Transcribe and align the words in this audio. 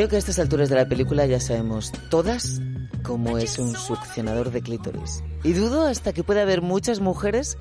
Creo 0.00 0.08
que 0.08 0.16
a 0.16 0.18
estas 0.18 0.38
alturas 0.38 0.70
de 0.70 0.76
la 0.76 0.88
película 0.88 1.26
ya 1.26 1.38
sabemos 1.40 1.92
todas 2.08 2.58
cómo 3.02 3.36
es 3.36 3.58
un 3.58 3.74
succionador 3.74 4.50
de 4.50 4.62
clítoris. 4.62 5.22
Y 5.44 5.52
dudo 5.52 5.86
hasta 5.86 6.14
que 6.14 6.24
pueda 6.24 6.40
haber 6.40 6.62
muchas 6.62 7.00
mujeres 7.00 7.58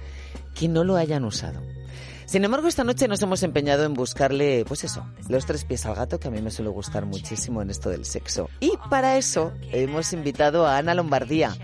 que 0.55 0.69
no 0.69 0.85
lo 0.85 0.95
hayan 0.95 1.25
usado. 1.25 1.61
Sin 2.25 2.45
embargo, 2.45 2.69
esta 2.69 2.85
noche 2.85 3.09
nos 3.09 3.21
hemos 3.21 3.43
empeñado 3.43 3.83
en 3.83 3.93
buscarle, 3.93 4.63
pues 4.65 4.85
eso, 4.85 5.05
los 5.27 5.45
tres 5.45 5.65
pies 5.65 5.85
al 5.85 5.95
gato, 5.95 6.17
que 6.17 6.29
a 6.29 6.31
mí 6.31 6.41
me 6.41 6.49
suele 6.49 6.71
gustar 6.71 7.05
muchísimo 7.05 7.61
en 7.61 7.71
esto 7.71 7.89
del 7.89 8.05
sexo. 8.05 8.49
Y 8.61 8.71
para 8.89 9.17
eso 9.17 9.51
hemos 9.73 10.13
invitado 10.13 10.65
a 10.65 10.77
Ana 10.77 10.95
Lombardía, 10.95 11.57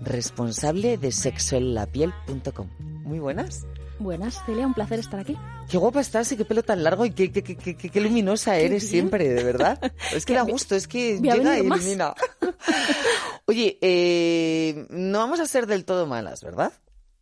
responsable 0.00 0.96
de 0.96 1.10
sexoenlapiel.com. 1.10 2.68
Muy 2.78 3.18
buenas. 3.18 3.66
Buenas, 4.00 4.42
Celia, 4.46 4.66
un 4.66 4.72
placer 4.72 4.98
estar 4.98 5.20
aquí. 5.20 5.36
Qué 5.68 5.76
guapa 5.76 6.00
estás 6.00 6.32
y 6.32 6.36
qué 6.38 6.46
pelo 6.46 6.62
tan 6.62 6.82
largo 6.82 7.04
y 7.04 7.10
qué, 7.10 7.30
qué, 7.30 7.42
qué, 7.42 7.54
qué, 7.54 7.76
qué 7.76 8.00
luminosa 8.00 8.56
eres 8.56 8.82
bien. 8.84 8.90
siempre, 8.90 9.28
de 9.28 9.44
verdad. 9.44 9.78
Es 10.14 10.24
que 10.24 10.32
da 10.32 10.40
gusto, 10.42 10.74
es 10.74 10.88
que 10.88 11.20
llega 11.20 11.58
y 11.58 11.66
ilumina. 11.66 12.14
Oye, 13.46 13.78
eh, 13.82 14.86
no 14.88 15.18
vamos 15.18 15.38
a 15.38 15.46
ser 15.46 15.66
del 15.66 15.84
todo 15.84 16.06
malas, 16.06 16.42
¿verdad? 16.42 16.72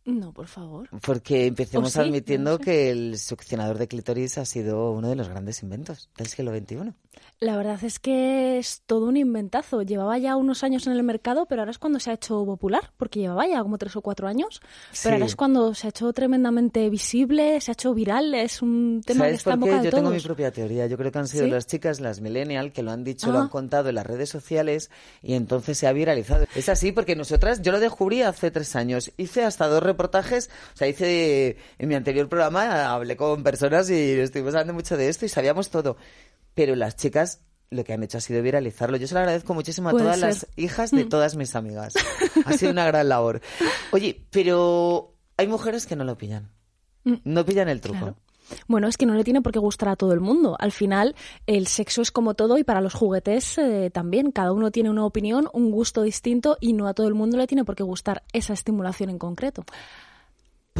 No, 0.05 0.31
por 0.31 0.47
favor. 0.47 0.89
Porque 1.01 1.47
empecemos 1.47 1.97
admitiendo 1.97 2.51
No 2.51 2.57
sé. 2.57 2.63
que 2.63 2.89
el 2.91 3.19
succionador 3.19 3.77
de 3.77 3.87
clítoris 3.89 4.37
ha 4.37 4.45
sido 4.45 4.91
uno 4.91 5.09
de 5.09 5.15
los 5.17 5.27
grandes 5.27 5.61
inventos 5.61 6.09
del 6.17 6.27
siglo 6.27 6.57
XXI. 6.57 6.93
La 7.41 7.55
verdad 7.55 7.81
es 7.85 7.99
que 7.99 8.57
es 8.59 8.81
todo 8.85 9.05
un 9.05 9.15
inventazo. 9.15 9.81
Llevaba 9.81 10.17
ya 10.17 10.35
unos 10.35 10.61
años 10.65 10.85
en 10.87 10.93
el 10.93 11.03
mercado, 11.03 11.45
pero 11.45 11.61
ahora 11.61 11.71
es 11.71 11.77
cuando 11.79 11.97
se 12.01 12.11
ha 12.11 12.15
hecho 12.15 12.45
popular, 12.45 12.91
porque 12.97 13.21
llevaba 13.21 13.47
ya 13.47 13.61
como 13.61 13.77
tres 13.77 13.95
o 13.95 14.01
cuatro 14.01 14.27
años. 14.27 14.59
Sí. 14.91 15.01
Pero 15.03 15.15
ahora 15.15 15.25
es 15.25 15.37
cuando 15.37 15.73
se 15.73 15.87
ha 15.87 15.89
hecho 15.91 16.11
tremendamente 16.11 16.89
visible, 16.89 17.61
se 17.61 17.71
ha 17.71 17.73
hecho 17.73 17.93
viral, 17.93 18.33
es 18.35 18.61
un 18.61 19.01
tema 19.05 19.19
que 19.23 19.27
¿Sabes 19.29 19.37
está 19.37 19.53
en 19.53 19.59
por 19.61 19.69
boca 19.69 19.79
qué? 19.79 19.85
de 19.85 19.91
Yo 19.91 19.95
tengo 19.97 20.09
mi 20.09 20.15
todos. 20.17 20.25
propia 20.25 20.51
teoría. 20.51 20.87
Yo 20.87 20.97
creo 20.97 21.11
que 21.13 21.19
han 21.19 21.27
sido 21.29 21.45
¿Sí? 21.45 21.51
las 21.51 21.65
chicas, 21.65 22.01
las 22.01 22.19
millennial, 22.19 22.73
que 22.73 22.83
lo 22.83 22.91
han 22.91 23.05
dicho, 23.05 23.31
lo 23.31 23.39
Ah. 23.39 23.43
han 23.43 23.47
contado 23.47 23.87
en 23.87 23.95
las 23.95 24.05
redes 24.05 24.27
sociales 24.29 24.91
y 25.23 25.35
entonces 25.35 25.77
se 25.77 25.87
ha 25.87 25.93
viralizado. 25.93 26.45
Es 26.55 26.67
así 26.67 26.91
porque 26.91 27.15
nosotras, 27.15 27.61
yo 27.61 27.71
lo 27.71 27.79
descubrí 27.79 28.21
hace 28.21 28.51
tres 28.51 28.75
años. 28.75 29.13
Hice 29.15 29.45
hasta 29.45 29.67
dos 29.67 29.81
reportajes, 29.81 30.49
o 30.73 30.77
sea, 30.77 30.89
hice 30.89 31.55
en 31.77 31.87
mi 31.87 31.95
anterior 31.95 32.27
programa, 32.27 32.91
hablé 32.93 33.15
con 33.15 33.43
personas 33.43 33.89
y 33.89 33.93
estuvimos 34.19 34.55
hablando 34.55 34.73
mucho 34.73 34.97
de 34.97 35.07
esto 35.07 35.25
y 35.25 35.29
sabíamos 35.29 35.69
todo. 35.69 35.95
Pero 36.55 36.75
las 36.75 36.95
chicas 36.95 37.41
lo 37.71 37.83
que 37.83 37.93
han 37.93 38.01
hecho 38.03 38.17
ha 38.17 38.21
sido 38.21 38.41
viralizarlo. 38.41 38.97
Yo 38.97 39.07
se 39.07 39.13
lo 39.13 39.19
agradezco 39.19 39.53
muchísimo 39.53 39.89
a 39.89 39.91
todas 39.91 40.19
ser. 40.19 40.27
las 40.29 40.47
hijas 40.55 40.89
de 40.91 41.05
Mm. 41.05 41.09
todas 41.09 41.35
mis 41.35 41.55
amigas. 41.55 41.93
Ha 42.45 42.53
sido 42.53 42.71
una 42.71 42.85
gran 42.85 43.07
labor. 43.09 43.41
Oye, 43.91 44.25
pero 44.31 45.13
hay 45.37 45.47
mujeres 45.47 45.85
que 45.85 45.95
no 45.95 46.03
lo 46.03 46.17
pillan. 46.17 46.49
Mm. 47.03 47.15
No 47.25 47.45
pillan 47.45 47.69
el 47.69 47.79
truco. 47.81 47.99
Claro. 47.99 48.15
Bueno, 48.67 48.87
es 48.87 48.97
que 48.97 49.05
no 49.05 49.13
le 49.13 49.23
tiene 49.23 49.43
por 49.43 49.51
qué 49.51 49.59
gustar 49.59 49.89
a 49.89 49.95
todo 49.95 50.11
el 50.13 50.19
mundo. 50.21 50.55
Al 50.59 50.71
final, 50.71 51.15
el 51.45 51.67
sexo 51.67 52.01
es 52.01 52.09
como 52.09 52.33
todo 52.33 52.57
y 52.57 52.63
para 52.63 52.81
los 52.81 52.95
juguetes 52.95 53.59
eh, 53.59 53.91
también. 53.93 54.31
Cada 54.31 54.51
uno 54.53 54.71
tiene 54.71 54.89
una 54.89 55.05
opinión, 55.05 55.47
un 55.53 55.69
gusto 55.69 56.01
distinto 56.01 56.57
y 56.59 56.73
no 56.73 56.87
a 56.87 56.95
todo 56.95 57.07
el 57.07 57.13
mundo 57.13 57.37
le 57.37 57.45
tiene 57.45 57.63
por 57.63 57.75
qué 57.75 57.83
gustar 57.83 58.23
esa 58.33 58.53
estimulación 58.53 59.11
en 59.11 59.19
concreto. 59.19 59.63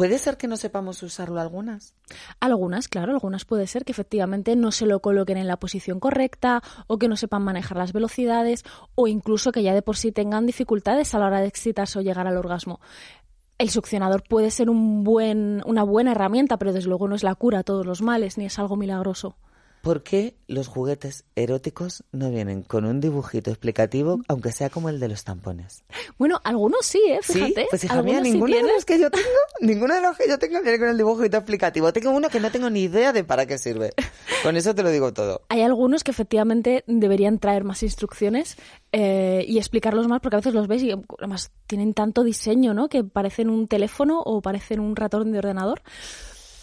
¿Puede 0.00 0.16
ser 0.16 0.38
que 0.38 0.48
no 0.48 0.56
sepamos 0.56 1.02
usarlo 1.02 1.42
algunas? 1.42 1.92
Algunas, 2.40 2.88
claro, 2.88 3.12
algunas 3.12 3.44
puede 3.44 3.66
ser 3.66 3.84
que 3.84 3.92
efectivamente 3.92 4.56
no 4.56 4.72
se 4.72 4.86
lo 4.86 5.00
coloquen 5.00 5.36
en 5.36 5.46
la 5.46 5.58
posición 5.58 6.00
correcta 6.00 6.62
o 6.86 6.96
que 6.96 7.06
no 7.06 7.16
sepan 7.16 7.42
manejar 7.42 7.76
las 7.76 7.92
velocidades 7.92 8.64
o 8.94 9.08
incluso 9.08 9.52
que 9.52 9.62
ya 9.62 9.74
de 9.74 9.82
por 9.82 9.98
sí 9.98 10.10
tengan 10.10 10.46
dificultades 10.46 11.14
a 11.14 11.18
la 11.18 11.26
hora 11.26 11.42
de 11.42 11.48
excitarse 11.48 11.98
o 11.98 12.00
llegar 12.00 12.26
al 12.26 12.38
orgasmo. 12.38 12.80
El 13.58 13.68
succionador 13.68 14.22
puede 14.26 14.50
ser 14.50 14.70
un 14.70 15.04
buen, 15.04 15.62
una 15.66 15.82
buena 15.82 16.12
herramienta, 16.12 16.56
pero 16.56 16.72
desde 16.72 16.88
luego 16.88 17.06
no 17.06 17.14
es 17.14 17.22
la 17.22 17.34
cura 17.34 17.58
a 17.58 17.62
todos 17.62 17.84
los 17.84 18.00
males 18.00 18.38
ni 18.38 18.46
es 18.46 18.58
algo 18.58 18.76
milagroso. 18.76 19.36
¿Por 19.82 20.02
qué 20.02 20.34
los 20.46 20.68
juguetes 20.68 21.24
eróticos 21.36 22.04
no 22.12 22.30
vienen 22.30 22.62
con 22.62 22.84
un 22.84 23.00
dibujito 23.00 23.50
explicativo, 23.50 24.20
aunque 24.28 24.52
sea 24.52 24.68
como 24.68 24.90
el 24.90 25.00
de 25.00 25.08
los 25.08 25.24
tampones? 25.24 25.84
Bueno, 26.18 26.38
algunos 26.44 26.84
sí, 26.84 27.00
¿eh? 27.08 27.20
Fíjate. 27.22 27.62
sí, 27.62 27.66
pues 27.70 27.84
hija 27.84 28.02
mía, 28.02 28.22
sí 28.22 28.32
ninguno 28.32 28.46
de 28.46 28.52
tienen. 28.58 28.74
los 28.74 28.84
que 28.84 28.98
yo 28.98 29.10
tengo, 29.10 29.26
ninguno 29.60 29.94
de 29.94 30.02
los 30.02 30.16
que 30.18 30.28
yo 30.28 30.38
tengo 30.38 30.60
viene 30.60 30.78
con 30.78 30.88
el 30.88 30.98
dibujito 30.98 31.38
explicativo. 31.38 31.92
Tengo 31.94 32.10
uno 32.10 32.28
que 32.28 32.40
no 32.40 32.50
tengo 32.50 32.68
ni 32.68 32.82
idea 32.82 33.14
de 33.14 33.24
para 33.24 33.46
qué 33.46 33.56
sirve. 33.56 33.92
Con 34.42 34.56
eso 34.56 34.74
te 34.74 34.82
lo 34.82 34.90
digo 34.90 35.12
todo. 35.12 35.42
Hay 35.48 35.60
algunos 35.62 36.02
que 36.02 36.10
efectivamente 36.10 36.82
deberían 36.86 37.38
traer 37.38 37.64
más 37.64 37.82
instrucciones 37.82 38.56
eh, 38.92 39.44
y 39.46 39.58
explicarlos 39.58 40.08
más, 40.08 40.20
porque 40.20 40.36
a 40.36 40.38
veces 40.38 40.54
los 40.54 40.66
ves 40.66 40.82
y 40.82 40.92
además 41.18 41.52
tienen 41.66 41.94
tanto 41.94 42.24
diseño, 42.24 42.72
¿no? 42.72 42.88
Que 42.88 43.04
parecen 43.04 43.50
un 43.50 43.68
teléfono 43.68 44.20
o 44.20 44.40
parecen 44.40 44.80
un 44.80 44.96
ratón 44.96 45.32
de 45.32 45.38
ordenador. 45.38 45.82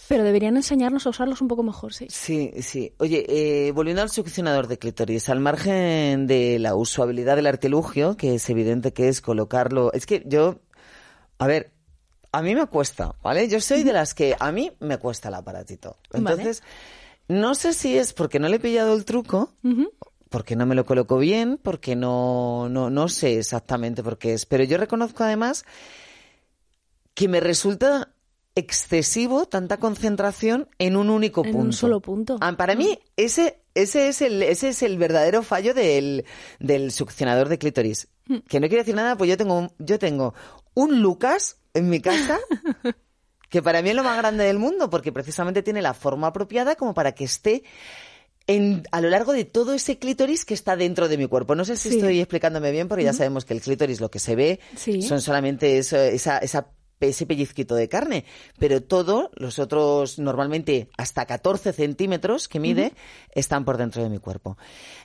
Pero 0.07 0.23
deberían 0.23 0.55
enseñarnos 0.55 1.05
a 1.05 1.09
usarlos 1.09 1.41
un 1.41 1.47
poco 1.47 1.63
mejor, 1.63 1.93
sí. 1.93 2.07
Sí, 2.09 2.53
sí. 2.61 2.93
Oye, 2.97 3.25
eh, 3.27 3.71
volviendo 3.71 4.01
al 4.01 4.09
succionador 4.09 4.67
de 4.67 4.77
clítoris, 4.77 5.27
al 5.29 5.41
margen 5.41 6.27
de 6.27 6.59
la 6.59 6.75
usabilidad 6.75 7.35
del 7.35 7.47
artilugio, 7.47 8.15
que 8.15 8.35
es 8.35 8.49
evidente 8.49 8.93
que 8.93 9.09
es 9.09 9.21
colocarlo. 9.21 9.91
Es 9.91 10.05
que 10.05 10.23
yo, 10.25 10.59
a 11.39 11.47
ver, 11.47 11.71
a 12.31 12.41
mí 12.41 12.55
me 12.55 12.65
cuesta, 12.67 13.15
¿vale? 13.21 13.49
Yo 13.49 13.59
soy 13.59 13.83
de 13.83 13.93
las 13.93 14.13
que 14.13 14.35
a 14.39 14.51
mí 14.51 14.71
me 14.79 14.97
cuesta 14.97 15.27
el 15.27 15.35
aparatito. 15.35 15.97
Vale. 16.11 16.19
Entonces, 16.19 16.63
no 17.27 17.55
sé 17.55 17.73
si 17.73 17.97
es 17.97 18.13
porque 18.13 18.39
no 18.39 18.47
le 18.47 18.57
he 18.57 18.59
pillado 18.59 18.93
el 18.93 19.03
truco, 19.03 19.51
porque 20.29 20.55
no 20.55 20.65
me 20.65 20.75
lo 20.75 20.85
coloco 20.85 21.17
bien, 21.17 21.59
porque 21.61 21.95
no, 21.95 22.69
no, 22.69 22.89
no 22.89 23.09
sé 23.09 23.39
exactamente 23.39 24.03
por 24.03 24.17
qué 24.17 24.33
es. 24.33 24.45
Pero 24.45 24.63
yo 24.63 24.77
reconozco 24.77 25.23
además 25.23 25.65
que 27.13 27.27
me 27.27 27.39
resulta 27.39 28.13
excesivo 28.57 29.45
tanta 29.45 29.77
concentración 29.77 30.67
en 30.79 30.95
un 30.97 31.09
único 31.09 31.45
En 31.45 31.51
punto. 31.51 31.65
un 31.67 31.73
solo 31.73 32.01
punto. 32.01 32.37
Ah, 32.41 32.55
para 32.57 32.75
mí, 32.75 32.99
ese, 33.15 33.61
ese, 33.75 34.07
es 34.09 34.21
el, 34.21 34.41
ese 34.43 34.69
es 34.69 34.81
el 34.83 34.97
verdadero 34.97 35.43
fallo 35.43 35.73
del, 35.73 36.25
del 36.59 36.91
succionador 36.91 37.49
de 37.49 37.57
clítoris. 37.57 38.07
Hmm. 38.25 38.37
Que 38.47 38.59
no 38.59 38.67
quiere 38.67 38.83
decir 38.83 38.95
nada, 38.95 39.15
pues 39.17 39.29
yo 39.29 39.37
tengo, 39.37 39.57
un- 39.57 39.71
yo 39.79 39.99
tengo 39.99 40.33
un 40.73 41.01
Lucas 41.01 41.57
en 41.73 41.89
mi 41.89 42.01
casa 42.01 42.39
que 43.49 43.61
para 43.61 43.81
mí 43.81 43.89
es 43.91 43.95
lo 43.95 44.03
más 44.03 44.17
grande 44.17 44.43
del 44.43 44.57
mundo, 44.59 44.89
porque 44.89 45.11
precisamente 45.11 45.63
tiene 45.63 45.81
la 45.81 45.93
forma 45.93 46.27
apropiada 46.27 46.75
como 46.75 46.93
para 46.93 47.13
que 47.13 47.23
esté 47.23 47.63
en, 48.47 48.83
a 48.91 49.01
lo 49.01 49.09
largo 49.09 49.33
de 49.33 49.43
todo 49.45 49.73
ese 49.73 49.99
clítoris 49.99 50.45
que 50.45 50.53
está 50.53 50.75
dentro 50.75 51.07
de 51.09 51.17
mi 51.17 51.27
cuerpo. 51.27 51.53
No 51.55 51.65
sé 51.65 51.75
si 51.77 51.89
Sí. 51.89 51.95
estoy 51.97 52.19
explicándome 52.19 52.71
bien, 52.71 52.87
porque 52.87 53.03
ya 53.03 53.13
sabemos 53.13 53.43
que 53.45 53.53
el 53.53 53.61
clítoris 53.61 53.99
lo 54.01 54.09
que 54.09 54.19
se 54.19 54.35
ve 54.35 54.59
Sí. 54.75 55.01
son 55.01 55.21
solamente 55.21 55.77
eso- 55.77 55.97
esa, 55.97 56.37
esa, 56.39 56.71
ese 56.99 57.25
pellizquito 57.25 57.75
de 57.75 57.89
carne, 57.89 58.25
pero 58.59 58.81
todo, 58.81 59.31
los 59.35 59.59
otros 59.59 60.19
normalmente 60.19 60.89
hasta 60.97 61.25
14 61.25 61.73
centímetros 61.73 62.47
que 62.47 62.59
mide, 62.59 62.93
están 63.31 63.65
por 63.65 63.77
dentro 63.77 64.03
de 64.03 64.09
mi 64.09 64.19
cuerpo. 64.19 64.57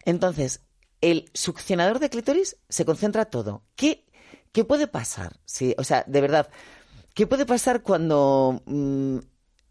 Entonces, 0.05 0.63
el 1.01 1.31
succionador 1.35 1.99
de 1.99 2.09
clítoris 2.09 2.57
se 2.69 2.85
concentra 2.85 3.27
todo. 3.27 3.65
¿Qué, 3.77 4.07
qué 4.53 4.65
puede 4.65 4.87
pasar? 4.87 5.41
Sí, 5.45 5.75
o 5.77 5.85
sea, 5.85 6.05
de 6.07 6.21
verdad, 6.21 6.49
¿qué 7.15 7.27
puede 7.27 7.45
pasar 7.45 7.83
cuando 7.83 8.63
mm, 8.65 9.19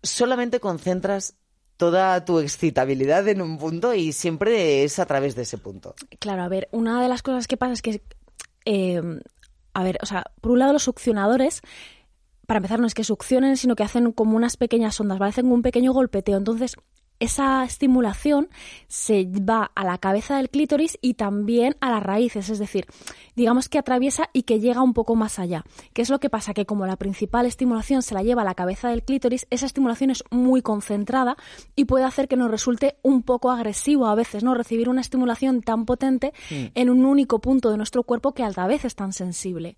solamente 0.03 0.59
concentras 0.59 1.35
toda 1.77 2.23
tu 2.25 2.39
excitabilidad 2.39 3.27
en 3.27 3.41
un 3.41 3.57
punto 3.57 3.95
y 3.95 4.11
siempre 4.11 4.83
es 4.83 4.99
a 4.99 5.07
través 5.07 5.35
de 5.35 5.43
ese 5.43 5.57
punto? 5.57 5.95
Claro, 6.19 6.43
a 6.43 6.47
ver, 6.47 6.69
una 6.71 7.01
de 7.01 7.09
las 7.09 7.23
cosas 7.23 7.47
que 7.47 7.57
pasa 7.57 7.73
es 7.73 7.81
que, 7.81 8.03
eh, 8.65 9.01
a 9.73 9.83
ver, 9.83 9.97
o 10.01 10.05
sea, 10.05 10.25
por 10.41 10.51
un 10.51 10.59
lado 10.59 10.73
los 10.73 10.83
succionadores, 10.83 11.61
para 12.51 12.57
empezar, 12.57 12.81
no 12.81 12.87
es 12.87 12.93
que 12.93 13.05
succionen, 13.05 13.55
sino 13.55 13.77
que 13.77 13.83
hacen 13.83 14.11
como 14.11 14.35
unas 14.35 14.57
pequeñas 14.57 14.99
ondas, 14.99 15.19
¿vale? 15.19 15.29
Hacen 15.29 15.49
un 15.49 15.61
pequeño 15.61 15.93
golpeteo. 15.93 16.37
Entonces, 16.37 16.75
esa 17.21 17.63
estimulación 17.63 18.49
se 18.89 19.25
va 19.25 19.71
a 19.73 19.85
la 19.85 19.97
cabeza 19.99 20.35
del 20.35 20.49
clítoris 20.49 20.97
y 21.01 21.13
también 21.13 21.77
a 21.79 21.89
las 21.89 22.03
raíces, 22.03 22.49
es 22.49 22.59
decir, 22.59 22.87
digamos 23.37 23.69
que 23.69 23.77
atraviesa 23.77 24.29
y 24.33 24.43
que 24.43 24.59
llega 24.59 24.81
un 24.81 24.93
poco 24.93 25.15
más 25.15 25.39
allá. 25.39 25.63
¿Qué 25.93 26.01
es 26.01 26.09
lo 26.09 26.19
que 26.19 26.29
pasa? 26.29 26.53
Que 26.53 26.65
como 26.65 26.85
la 26.85 26.97
principal 26.97 27.45
estimulación 27.45 28.01
se 28.01 28.15
la 28.15 28.21
lleva 28.21 28.41
a 28.41 28.45
la 28.45 28.53
cabeza 28.55 28.89
del 28.89 29.03
clítoris, 29.03 29.47
esa 29.49 29.65
estimulación 29.65 30.09
es 30.09 30.21
muy 30.29 30.61
concentrada 30.61 31.37
y 31.77 31.85
puede 31.85 32.03
hacer 32.03 32.27
que 32.27 32.35
nos 32.35 32.51
resulte 32.51 32.97
un 33.01 33.23
poco 33.23 33.49
agresivo 33.49 34.07
a 34.07 34.15
veces, 34.15 34.43
¿no? 34.43 34.55
Recibir 34.55 34.89
una 34.89 34.99
estimulación 34.99 35.61
tan 35.61 35.85
potente 35.85 36.33
en 36.49 36.89
un 36.89 37.05
único 37.05 37.39
punto 37.39 37.71
de 37.71 37.77
nuestro 37.77 38.03
cuerpo 38.03 38.33
que 38.33 38.43
a 38.43 38.51
la 38.53 38.67
vez 38.67 38.83
es 38.83 38.95
tan 38.95 39.13
sensible. 39.13 39.77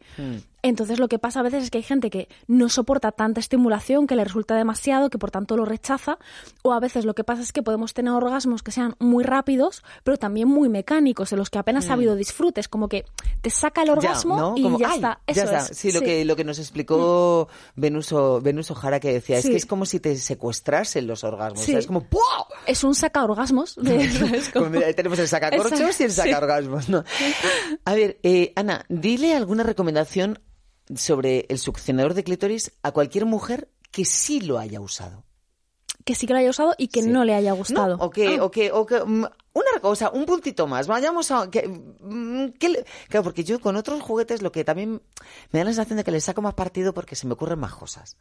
Entonces 0.64 0.98
lo 0.98 1.08
que 1.10 1.20
pasa 1.20 1.42
a 1.42 1.44
veces 1.44 1.66
es 1.66 1.70
que 1.72 1.78
hay 1.78 1.84
gente 1.84 2.10
que 2.10 2.30
no 2.48 2.70
soporta 2.70 3.12
tanta 3.12 3.40
estimulación, 3.40 4.08
que 4.08 4.16
le 4.16 4.24
resulta 4.24 4.56
demasiado, 4.56 5.10
que 5.10 5.18
por 5.20 5.30
tanto 5.30 5.58
lo 5.58 5.66
rechaza, 5.66 6.18
o 6.64 6.74
a 6.74 6.80
veces 6.80 7.06
lo 7.06 7.14
que 7.14 7.24
pasa 7.24 7.42
es 7.44 7.52
que 7.52 7.62
podemos 7.62 7.94
tener 7.94 8.14
orgasmos 8.14 8.64
que 8.64 8.72
sean 8.72 8.96
muy 9.00 9.24
rápidos, 9.24 9.84
pero 10.04 10.18
también 10.18 10.48
muy 10.48 10.70
mecánicos, 10.70 11.32
en 11.34 11.40
los 11.40 11.50
que 11.50 11.60
apenas 11.60 11.90
ha 11.90 11.94
habido 11.94 12.16
disfrutes, 12.16 12.68
como 12.68 12.88
que 12.88 13.06
te 13.42 13.50
saca 13.50 13.84
el 13.84 13.90
orgasmo 13.92 14.36
Mm. 14.36 14.38
Ya, 14.38 14.42
¿no? 14.42 14.58
y 14.58 14.62
Como, 14.64 14.80
ya 14.80 14.90
¡ay! 14.90 14.96
está. 14.96 15.20
ya 15.28 15.34
Eso 15.34 15.44
está. 15.44 15.58
es. 15.74 15.78
Sí, 15.78 15.92
lo, 15.92 16.00
Que, 16.02 16.24
lo 16.26 16.36
que 16.38 16.44
nos 16.46 16.60
explicó 16.60 17.50
Venuso, 17.76 18.40
Venuso 18.42 18.74
Jara 18.74 19.00
que 19.02 19.12
decía, 19.12 19.38
es 19.40 19.46
que 19.46 19.56
es 19.58 19.66
como 19.66 19.86
si 19.86 20.00
te 20.00 20.16
secuestrasen 20.16 21.08
los 21.08 21.24
orgasmos. 21.26 21.60
o 21.62 21.66
sea, 21.66 21.74
Sí. 21.76 21.80
es 21.80 21.88
como 21.88 22.04
¡pua! 22.06 22.22
Es 22.66 22.84
un 22.86 22.96
saca 22.96 23.24
orgasmos. 23.24 23.76
como- 24.54 24.70
tenemos 24.96 25.20
el 25.20 25.28
sacacorchos 25.28 26.00
y 26.00 26.04
el 26.04 26.12
sacaorgasmos, 26.12 26.88
¿no? 26.90 27.04
A 27.84 27.94
ver, 27.94 28.18
eh, 28.24 28.54
Ana, 28.56 28.86
dile 28.88 29.36
alguna 29.36 29.64
recomendación 29.64 30.40
sobre 30.96 31.46
el 31.50 31.58
succionador 31.60 32.14
de 32.14 32.24
clítoris 32.24 32.72
a 32.84 32.92
cualquier 32.92 33.26
mujer 33.26 33.70
que 33.92 34.06
sí 34.06 34.42
lo 34.42 34.60
haya 34.60 34.80
usado. 34.82 35.24
que 36.06 36.16
sí 36.16 36.28
que 36.28 36.34
lo 36.34 36.40
haya 36.40 36.50
usado 36.50 36.76
y 36.78 36.90
que 36.90 37.02
Sí. 37.02 37.10
no 37.10 37.24
le 37.24 37.34
haya 37.34 37.52
¿No? 37.52 37.56
gustado. 37.58 37.96
O 38.02 38.10
que, 38.10 38.36
Ah. 38.40 38.44
o 38.44 38.52
que, 38.52 38.72
o 38.74 38.86
que, 38.86 39.00
mm, 39.06 39.26
una 39.54 39.80
cosa, 39.82 40.10
un 40.12 40.26
puntito 40.26 40.66
más. 40.68 40.88
Vayamos 40.88 41.30
a. 41.32 41.50
Que, 41.52 41.68
mm, 41.68 42.54
que 42.60 42.84
claro, 43.08 43.24
porque 43.24 43.44
yo 43.44 43.60
con 43.60 43.76
otros 43.76 44.02
juguetes 44.02 44.42
lo 44.42 44.52
que 44.52 44.64
también 44.64 45.02
me 45.52 45.60
da 45.60 45.66
la 45.66 45.72
sensación 45.72 45.98
de 45.98 46.04
que 46.04 46.12
le 46.12 46.22
saco 46.22 46.42
más 46.42 46.56
partido 46.56 46.94
porque 46.94 47.16
se 47.16 47.28
me 47.28 47.34
ocurren 47.34 47.60
más 47.60 47.76
cosas. 47.76 48.18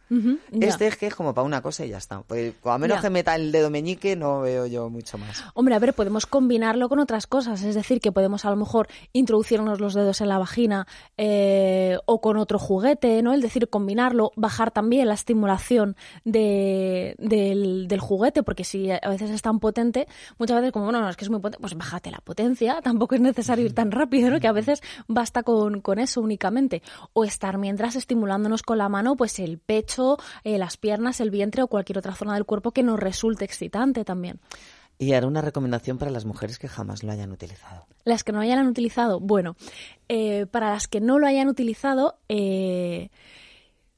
Este 0.53 0.87
es 0.87 0.97
que 0.97 1.07
es 1.07 1.15
como 1.15 1.33
para 1.35 1.47
una 1.47 1.63
cosa 1.63 1.85
y 1.87 1.89
ya 1.89 1.97
está. 1.99 2.21
Pues, 2.23 2.53
a 2.65 2.77
menos 2.79 2.99
Ya. 2.99 3.03
que 3.03 3.11
meta 3.11 3.35
el 3.35 3.51
dedo 3.51 3.71
meñique, 3.71 4.15
no 4.15 4.43
veo 4.43 4.67
yo 4.67 4.91
mucho 4.91 5.17
más. 5.17 5.43
Hombre, 5.55 5.75
a 5.75 5.79
ver, 5.79 5.95
podemos 5.95 6.27
combinarlo 6.27 6.89
con 6.91 6.99
otras 6.99 7.27
cosas, 7.27 7.63
es 7.63 7.75
decir, 7.75 8.01
que 8.01 8.13
podemos 8.13 8.45
a 8.45 8.51
lo 8.51 8.57
mejor 8.57 8.89
introducirnos 9.13 9.81
los 9.81 9.95
dedos 9.95 10.21
en 10.21 10.29
la 10.29 10.37
vagina 10.39 10.87
eh, 11.17 11.97
o 12.07 12.21
con 12.21 12.37
otro 12.37 12.59
juguete, 12.59 13.23
¿no? 13.23 13.33
Es 13.33 13.41
decir, 13.41 13.69
combinarlo, 13.71 14.33
bajar 14.37 14.71
también 14.71 15.09
la 15.09 15.15
estimulación 15.15 15.97
de- 16.25 17.15
del, 17.19 17.89
del 17.89 18.01
juguete, 18.01 18.43
porque 18.43 18.65
si 18.65 18.91
a 18.91 19.01
veces 19.09 19.31
es 19.31 19.43
tan 19.43 19.61
potente, 19.61 20.07
muchas 20.39 20.57
veces 20.59 20.73
como, 20.73 20.87
bueno, 20.87 21.01
no, 21.01 21.09
es 21.09 21.17
que 21.17 21.22
es 21.23 21.31
muy 21.31 21.41
potente, 21.41 21.61
pues 21.61 21.75
bájate 21.75 22.11
la 22.11 22.19
potencia, 22.19 22.81
tampoco 22.83 23.15
es 23.15 23.21
necesario 23.21 23.65
ir 23.65 23.75
tan 23.75 23.91
rápido, 23.91 24.31
¿no? 24.31 24.41
Que 24.41 24.49
a 24.49 24.53
veces 24.53 24.83
basta 25.09 25.43
con, 25.43 25.81
con 25.81 25.99
eso 25.99 26.21
únicamente. 26.21 26.83
O 27.13 27.25
estar 27.25 27.59
mientras 27.59 27.97
estimulándonos 27.97 28.63
con 28.63 28.79
la 28.79 28.89
mano, 28.89 29.17
pues 29.17 29.39
el 29.39 29.59
pecho, 29.59 30.19
eh, 30.45 30.59
las 30.59 30.77
piernas, 30.77 31.21
el 31.21 31.31
vientre 31.31 31.63
o 31.63 31.69
cualquier 31.69 31.99
otra 31.99 32.15
zona 32.15 32.35
del 32.35 32.45
cuerpo 32.45 32.73
que 32.73 32.83
nos 32.83 32.99
resulte 32.99 33.45
excitante 33.45 34.05
también. 34.05 34.41
Y 34.99 35.15
haré 35.15 35.27
una 35.27 35.41
recomendación 35.41 35.99
para 35.99 36.11
las 36.11 36.25
mujeres 36.25 36.59
que 36.59 36.69
jamás 36.69 37.03
lo 37.03 37.11
hayan 37.11 37.33
utilizado. 37.33 37.87
Las 38.05 38.23
que 38.23 38.33
no 38.33 38.41
hayan 38.41 38.67
utilizado, 38.67 39.19
bueno, 39.19 39.57
eh, 40.09 40.47
para 40.47 40.71
las 40.71 40.87
que 40.87 41.01
no 41.01 41.19
lo 41.19 41.27
hayan 41.27 41.49
utilizado, 41.49 42.19
eh, 42.29 43.11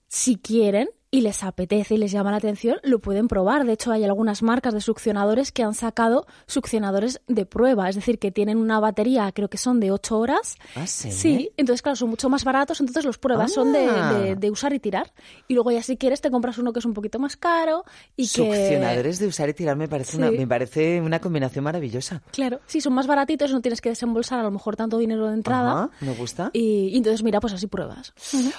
si 0.09 0.37
quieren 0.37 0.88
y 1.14 1.20
les 1.20 1.44
apetece 1.44 1.94
y 1.94 1.99
les 1.99 2.11
llama 2.11 2.32
la 2.32 2.38
atención, 2.38 2.78
lo 2.82 2.99
pueden 2.99 3.28
probar. 3.28 3.64
De 3.64 3.72
hecho, 3.75 3.93
hay 3.93 4.02
algunas 4.02 4.43
marcas 4.43 4.75
de 4.75 4.81
succionadores 4.81 5.52
que 5.52 5.62
han 5.62 5.75
sacado 5.75 6.26
succionadores 6.46 7.20
de 7.28 7.46
prueba, 7.46 7.88
es 7.88 7.94
decir, 7.94 8.19
que 8.19 8.32
tienen 8.32 8.58
una 8.58 8.81
batería, 8.81 9.31
creo 9.32 9.49
que 9.49 9.56
son 9.56 9.78
de 9.78 9.93
8 9.93 10.19
horas. 10.19 10.56
¿Ah, 10.75 10.88
sí? 10.88 11.12
Sí, 11.12 11.50
entonces, 11.56 11.82
claro, 11.82 11.94
son 11.94 12.11
mucho 12.11 12.28
más 12.28 12.43
baratos, 12.43 12.81
entonces 12.81 13.05
los 13.05 13.19
pruebas 13.19 13.52
son 13.52 13.72
de, 13.72 13.87
Ah. 13.88 14.12
de- 14.14 14.34
de 14.37 14.50
usar 14.50 14.72
y 14.72 14.81
tirar. 14.81 15.12
Y 15.46 15.55
luego 15.55 15.70
ya 15.70 15.82
si 15.84 15.96
quieres 15.96 16.20
te 16.20 16.31
compras 16.32 16.58
uno 16.58 16.72
que 16.72 16.81
es 16.81 16.84
un 16.84 16.94
poquito 16.94 17.20
más 17.20 17.37
caro 17.37 17.84
y 18.17 18.22
que... 18.25 18.28
Succionadores 18.28 19.19
de 19.20 19.26
usar 19.28 19.49
y 19.49 19.55
tirar 19.55 19.76
me 19.76 19.87
parece, 19.87 20.17
una, 20.17 20.31
Sí. 20.31 20.38
me 20.38 20.46
parece 20.49 21.00
una 21.00 21.20
combinación 21.20 21.62
maravillosa. 21.64 22.22
Claro, 22.32 22.60
sí, 22.67 22.81
son 22.81 22.93
más 22.93 23.06
baratitos, 23.06 23.52
no 23.52 23.60
tienes 23.60 23.81
que 23.81 23.90
desembolsar 23.90 24.40
a 24.40 24.43
lo 24.43 24.50
mejor 24.50 24.75
tanto 24.75 24.99
dinero 24.99 25.28
de 25.28 25.34
entrada. 25.34 25.72
Ajá, 25.84 25.90
me 26.00 26.12
gusta. 26.14 26.50
Y, 26.52 26.88
y 26.88 26.96
entonces, 26.96 27.22
mira, 27.22 27.38
pues 27.40 27.52
así 27.52 27.69
pruebas. 27.69 28.12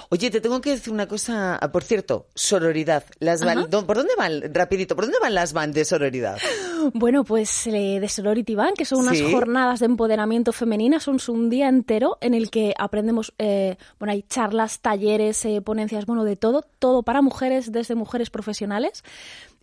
Oye, 0.09 0.31
te 0.31 0.39
tengo 0.39 0.61
que 0.61 0.69
decir 0.71 0.93
una 0.93 1.07
cosa. 1.07 1.57
Ah, 1.61 1.71
Por 1.71 1.83
cierto, 1.83 2.27
sororidad. 2.45 3.03
Las 3.19 3.43
val- 3.43 3.59
Ajá. 3.59 3.67
¿Dó- 3.67 3.85
¿Por 3.85 3.97
dónde 3.97 4.13
van, 4.17 4.53
rapidito, 4.53 4.95
por 4.95 5.05
dónde 5.05 5.19
van 5.21 5.33
las 5.33 5.51
van 5.53 5.71
de 5.71 5.83
sororidad? 5.85 6.37
Bueno, 6.93 7.23
pues 7.23 7.65
eh, 7.65 7.97
de 7.99 8.07
Sorority 8.07 8.53
Band, 8.53 8.77
que 8.77 8.85
son 8.85 8.99
unas 8.99 9.17
Sí. 9.17 9.31
jornadas 9.31 9.79
de 9.79 9.87
empoderamiento 9.87 10.53
femenina, 10.53 10.99
son 10.99 11.17
un 11.29 11.49
día 11.49 11.67
entero 11.67 12.19
en 12.21 12.35
el 12.35 12.51
que 12.51 12.75
aprendemos, 12.77 13.33
eh, 13.39 13.77
bueno, 13.97 14.11
hay 14.11 14.21
charlas, 14.21 14.81
talleres, 14.81 15.43
eh, 15.45 15.61
ponencias, 15.61 16.05
bueno, 16.05 16.23
de 16.23 16.35
todo, 16.35 16.63
todo 16.77 17.01
para 17.01 17.23
mujeres, 17.23 17.71
desde 17.71 17.95
mujeres 17.95 18.29
profesionales. 18.29 19.03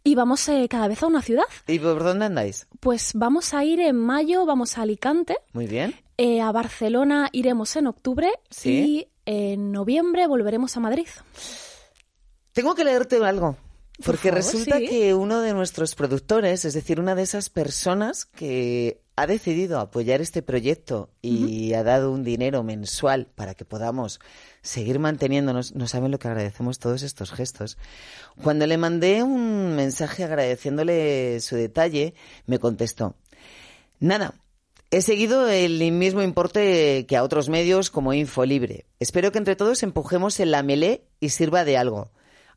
Y 0.03 0.17
vamos 0.17 0.49
eh, 0.49 0.67
cada 0.69 0.89
vez 0.89 1.01
a 1.05 1.07
una 1.07 1.23
ciudad. 1.23 1.45
¿Y 1.69 1.79
por 1.79 2.03
dónde 2.03 2.25
andáis? 2.25 2.67
Pues 2.81 3.13
vamos 3.15 3.55
a 3.55 3.65
ir 3.65 3.79
en 3.79 3.95
mayo, 3.95 4.45
vamos 4.45 4.77
a 4.77 4.83
Alicante, 4.83 5.37
Muy 5.53 5.69
bien. 5.69 5.95
eh, 6.19 6.41
a 6.41 6.51
Barcelona 6.51 7.29
iremos 7.31 7.77
en 7.77 7.87
octubre 7.87 8.29
Sí. 8.51 8.73
y 8.73 9.09
en 9.27 9.71
noviembre 9.71 10.27
volveremos 10.27 10.77
a 10.77 10.81
Madrid. 10.81 11.07
Tengo 12.53 12.75
que 12.75 12.85
leerte 12.85 13.17
algo. 13.25 13.57
Porque 14.05 14.31
favor, 14.31 14.43
resulta 14.45 14.79
sí. 14.79 14.89
que 14.89 15.15
uno 15.15 15.41
de 15.41 15.53
nuestros 15.53 15.95
productores, 15.95 16.65
es 16.65 16.75
decir, 16.75 16.99
una 16.99 17.15
de 17.15 17.23
esas 17.23 17.51
personas 17.51 18.25
que 18.25 19.03
ha 19.17 19.27
decidido 19.27 19.79
apoyar 19.79 20.21
este 20.23 20.43
proyecto 20.43 21.11
y 21.21 21.75
ha 21.75 21.85
dado 21.85 22.11
un 22.11 22.25
dinero 22.25 22.63
mensual 22.63 23.29
para 23.35 23.55
que 23.55 23.67
podamos 23.67 24.21
seguir 24.63 24.99
manteniéndonos, 24.99 25.75
no 25.75 25.87
saben 25.87 26.11
lo 26.11 26.19
que 26.19 26.29
agradecemos 26.29 26.79
todos 26.79 27.03
estos 27.03 27.33
gestos. 27.33 27.77
Cuando 28.43 28.67
le 28.67 28.79
mandé 28.79 29.23
un 29.23 29.77
mensaje 29.77 30.25
agradeciéndole 30.25 31.41
su 31.41 31.57
detalle, 31.57 32.15
me 32.47 32.59
contestó, 32.59 33.15
nada, 34.01 34.35
He 34.95 35.01
seguido 35.01 35.49
el 35.49 35.91
mismo 35.93 36.21
importe 36.21 37.07
que 37.07 37.17
a 37.17 37.23
otros 37.23 37.49
medios 37.49 37.89
como 37.89 38.13
Infolibre. 38.13 38.85
Espero 39.01 39.33
que 39.33 39.39
entre 39.39 39.57
todos 39.57 39.83
empujemos 39.83 40.39
el 40.39 40.51
lamelé 40.51 41.07
y 41.19 41.31
sirva 41.31 41.65
de 41.65 41.79
algo. 41.79 42.11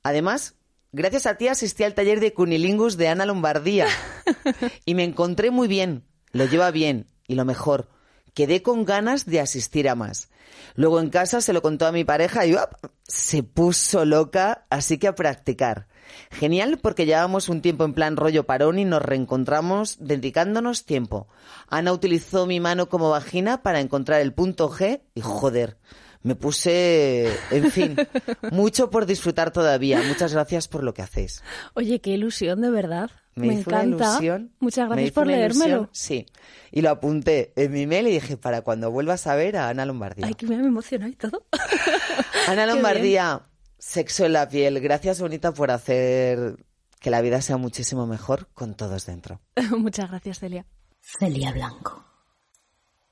Además, 0.05 0.53
gracias 0.91 1.25
a 1.25 1.33
ti 1.33 1.47
asistí 1.47 1.83
al 1.83 1.95
taller 1.95 2.19
de 2.19 2.31
Cunilingus 2.31 2.95
de 2.95 3.07
Ana 3.07 3.25
Lombardía 3.25 3.87
y 4.85 4.93
me 4.93 5.03
encontré 5.03 5.49
muy 5.49 5.67
bien. 5.67 6.03
Lo 6.31 6.45
lleva 6.45 6.69
bien 6.69 7.07
y 7.27 7.33
lo 7.33 7.43
mejor, 7.43 7.89
quedé 8.35 8.61
con 8.61 8.85
ganas 8.85 9.25
de 9.25 9.39
asistir 9.39 9.89
a 9.89 9.95
más. 9.95 10.29
Luego 10.75 10.99
en 10.99 11.09
casa 11.09 11.41
se 11.41 11.53
lo 11.53 11.63
contó 11.63 11.87
a 11.87 11.91
mi 11.91 12.03
pareja 12.03 12.45
y 12.45 12.53
¡op! 12.53 12.69
se 13.01 13.41
puso 13.41 14.05
loca, 14.05 14.67
así 14.69 14.99
que 14.99 15.07
a 15.07 15.15
practicar. 15.15 15.87
Genial 16.29 16.77
porque 16.77 17.07
llevábamos 17.07 17.49
un 17.49 17.63
tiempo 17.63 17.83
en 17.83 17.95
plan 17.95 18.15
rollo 18.15 18.45
parón 18.45 18.77
y 18.77 18.85
nos 18.85 19.01
reencontramos 19.01 19.97
dedicándonos 19.99 20.85
tiempo. 20.85 21.27
Ana 21.67 21.91
utilizó 21.91 22.45
mi 22.45 22.59
mano 22.59 22.89
como 22.89 23.09
vagina 23.09 23.63
para 23.63 23.79
encontrar 23.79 24.21
el 24.21 24.35
punto 24.35 24.69
G 24.69 25.01
y 25.15 25.21
joder, 25.21 25.79
me 26.25 26.33
puse, 26.35 27.31
en 27.51 27.69
fin, 27.71 27.95
mucho 28.51 28.89
por 28.89 29.05
disfrutar 29.05 29.51
todavía. 29.51 30.01
Muchas 30.07 30.33
gracias 30.33 30.67
por 30.67 30.83
lo 30.83 30.93
que 30.93 31.03
hacéis. 31.03 31.43
Oye, 31.75 32.01
qué 32.01 32.09
ilusión, 32.09 32.61
de 32.61 32.71
verdad. 32.71 33.11
Me, 33.35 33.47
Me, 33.47 33.53
hizo 33.55 33.69
una 33.69 33.83
encanta. 33.83 34.05
ilusión. 34.09 34.51
Muchas 34.59 34.85
me 34.89 34.95
gracias 34.95 35.07
hizo 35.11 35.13
por 35.21 35.27
leérmelo. 35.27 35.65
ilusión, 35.65 35.89
Sí. 35.91 36.25
Y 36.71 36.81
lo 36.81 36.89
apunté 36.89 37.53
en 37.55 37.71
mi 37.71 37.85
mail 37.85 38.07
y 38.07 38.11
dije, 38.13 38.37
para 38.37 38.61
cuando 38.63 38.89
vuelvas 38.89 39.27
a 39.27 39.35
ver 39.35 39.55
a 39.55 39.69
Ana 39.69 39.85
Lombardía. 39.85 40.25
Ay, 40.25 40.33
que 40.33 40.47
me 40.47 40.55
emociona 40.55 41.07
y 41.07 41.13
todo. 41.15 41.45
Ana 42.47 42.65
Lombardía, 42.65 43.43
sexo 43.77 44.25
en 44.25 44.33
la 44.33 44.49
piel. 44.49 44.79
Gracias, 44.81 45.21
bonita, 45.21 45.53
por 45.53 45.69
hacer 45.69 46.57
que 46.99 47.11
la 47.11 47.21
vida 47.21 47.39
sea 47.41 47.57
muchísimo 47.57 48.07
mejor 48.07 48.47
con 48.55 48.73
todos 48.73 49.05
dentro. 49.05 49.41
Muchas 49.77 50.09
gracias, 50.09 50.39
Celia. 50.39 50.65
Celia 51.01 51.51
Blanco. 51.51 52.03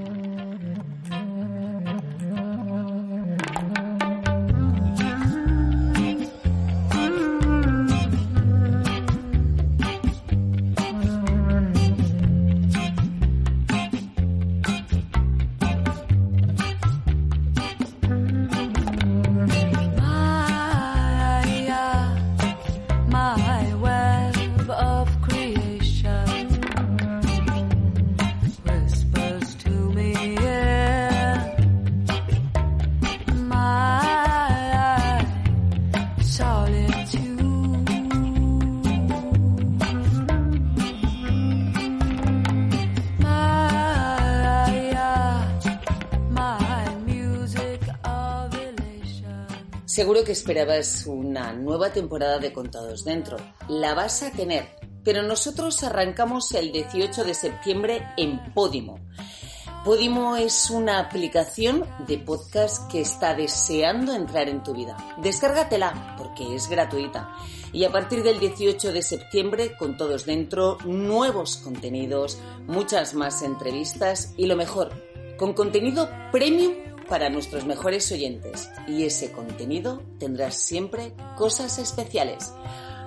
Seguro 49.94 50.24
que 50.24 50.32
esperabas 50.32 51.06
una 51.06 51.52
nueva 51.52 51.92
temporada 51.92 52.40
de 52.40 52.52
Contados 52.52 53.04
Dentro. 53.04 53.36
La 53.68 53.94
vas 53.94 54.24
a 54.24 54.32
tener, 54.32 54.66
pero 55.04 55.22
nosotros 55.22 55.84
arrancamos 55.84 56.50
el 56.50 56.72
18 56.72 57.22
de 57.22 57.32
septiembre 57.32 58.04
en 58.16 58.40
Podimo. 58.54 58.98
Podimo 59.84 60.36
es 60.36 60.68
una 60.68 60.98
aplicación 60.98 61.84
de 62.08 62.18
podcast 62.18 62.90
que 62.90 63.02
está 63.02 63.36
deseando 63.36 64.12
entrar 64.12 64.48
en 64.48 64.64
tu 64.64 64.74
vida. 64.74 64.96
Descárgatela 65.22 66.16
porque 66.18 66.56
es 66.56 66.68
gratuita. 66.68 67.32
Y 67.72 67.84
a 67.84 67.92
partir 67.92 68.24
del 68.24 68.40
18 68.40 68.92
de 68.92 69.00
septiembre, 69.00 69.76
con 69.76 69.96
todos 69.96 70.26
dentro, 70.26 70.76
nuevos 70.84 71.58
contenidos, 71.58 72.40
muchas 72.66 73.14
más 73.14 73.42
entrevistas 73.42 74.34
y 74.36 74.46
lo 74.46 74.56
mejor, 74.56 74.90
con 75.36 75.52
contenido 75.52 76.10
premium 76.32 76.93
para 77.04 77.30
nuestros 77.30 77.64
mejores 77.64 78.10
oyentes. 78.12 78.70
Y 78.86 79.04
ese 79.04 79.32
contenido 79.32 80.02
tendrá 80.18 80.50
siempre 80.50 81.12
cosas 81.36 81.78
especiales. 81.78 82.52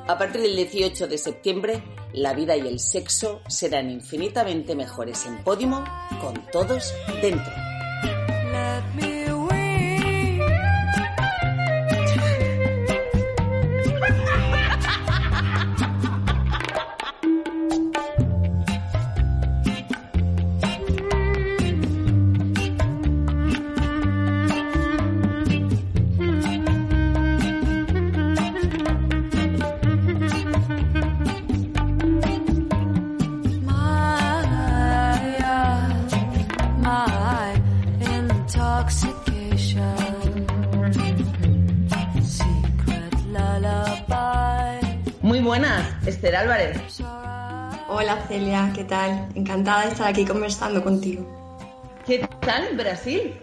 A 0.07 0.17
partir 0.17 0.41
del 0.41 0.55
18 0.55 1.07
de 1.07 1.17
septiembre, 1.17 1.83
la 2.13 2.33
vida 2.33 2.55
y 2.55 2.67
el 2.67 2.79
sexo 2.79 3.41
serán 3.47 3.89
infinitamente 3.91 4.75
mejores 4.75 5.25
en 5.25 5.43
Podimo 5.43 5.83
con 6.21 6.33
todos 6.51 6.93
dentro. 7.21 7.66
Celia, 48.27 48.71
¿qué 48.75 48.83
tal? 48.83 49.29
Encantada 49.35 49.85
de 49.85 49.91
estar 49.91 50.07
aquí 50.07 50.25
conversando 50.25 50.83
contigo. 50.83 51.25
¿Qué 52.05 52.27
tal 52.41 52.67
en 52.67 52.77
Brasil? 52.77 53.33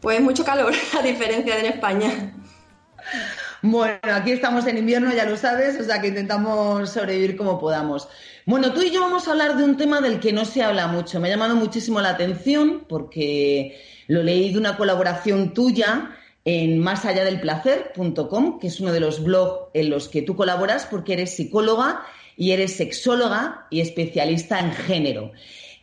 Pues 0.00 0.20
mucho 0.20 0.44
calor, 0.44 0.74
a 0.98 1.02
diferencia 1.02 1.54
de 1.54 1.60
en 1.60 1.72
España. 1.72 2.34
Bueno, 3.62 3.98
aquí 4.12 4.32
estamos 4.32 4.66
en 4.66 4.76
invierno, 4.76 5.12
ya 5.14 5.24
lo 5.24 5.36
sabes, 5.38 5.80
o 5.80 5.84
sea 5.84 6.00
que 6.00 6.08
intentamos 6.08 6.90
sobrevivir 6.90 7.36
como 7.36 7.58
podamos. 7.58 8.08
Bueno, 8.44 8.72
tú 8.74 8.82
y 8.82 8.90
yo 8.90 9.00
vamos 9.00 9.26
a 9.26 9.32
hablar 9.32 9.56
de 9.56 9.64
un 9.64 9.76
tema 9.76 10.02
del 10.02 10.20
que 10.20 10.32
no 10.32 10.44
se 10.44 10.62
habla 10.62 10.86
mucho. 10.86 11.18
Me 11.18 11.28
ha 11.28 11.30
llamado 11.30 11.56
muchísimo 11.56 12.00
la 12.00 12.10
atención 12.10 12.84
porque 12.86 13.80
lo 14.06 14.22
leí 14.22 14.52
de 14.52 14.58
una 14.58 14.76
colaboración 14.76 15.54
tuya 15.54 16.10
en 16.44 16.78
másalladelplacer.com, 16.78 18.60
que 18.60 18.66
es 18.66 18.80
uno 18.80 18.92
de 18.92 19.00
los 19.00 19.24
blogs 19.24 19.70
en 19.72 19.90
los 19.90 20.08
que 20.08 20.22
tú 20.22 20.36
colaboras 20.36 20.86
porque 20.86 21.14
eres 21.14 21.34
psicóloga 21.34 22.04
y 22.36 22.52
eres 22.52 22.76
sexóloga 22.76 23.66
y 23.70 23.80
especialista 23.80 24.60
en 24.60 24.72
género. 24.72 25.32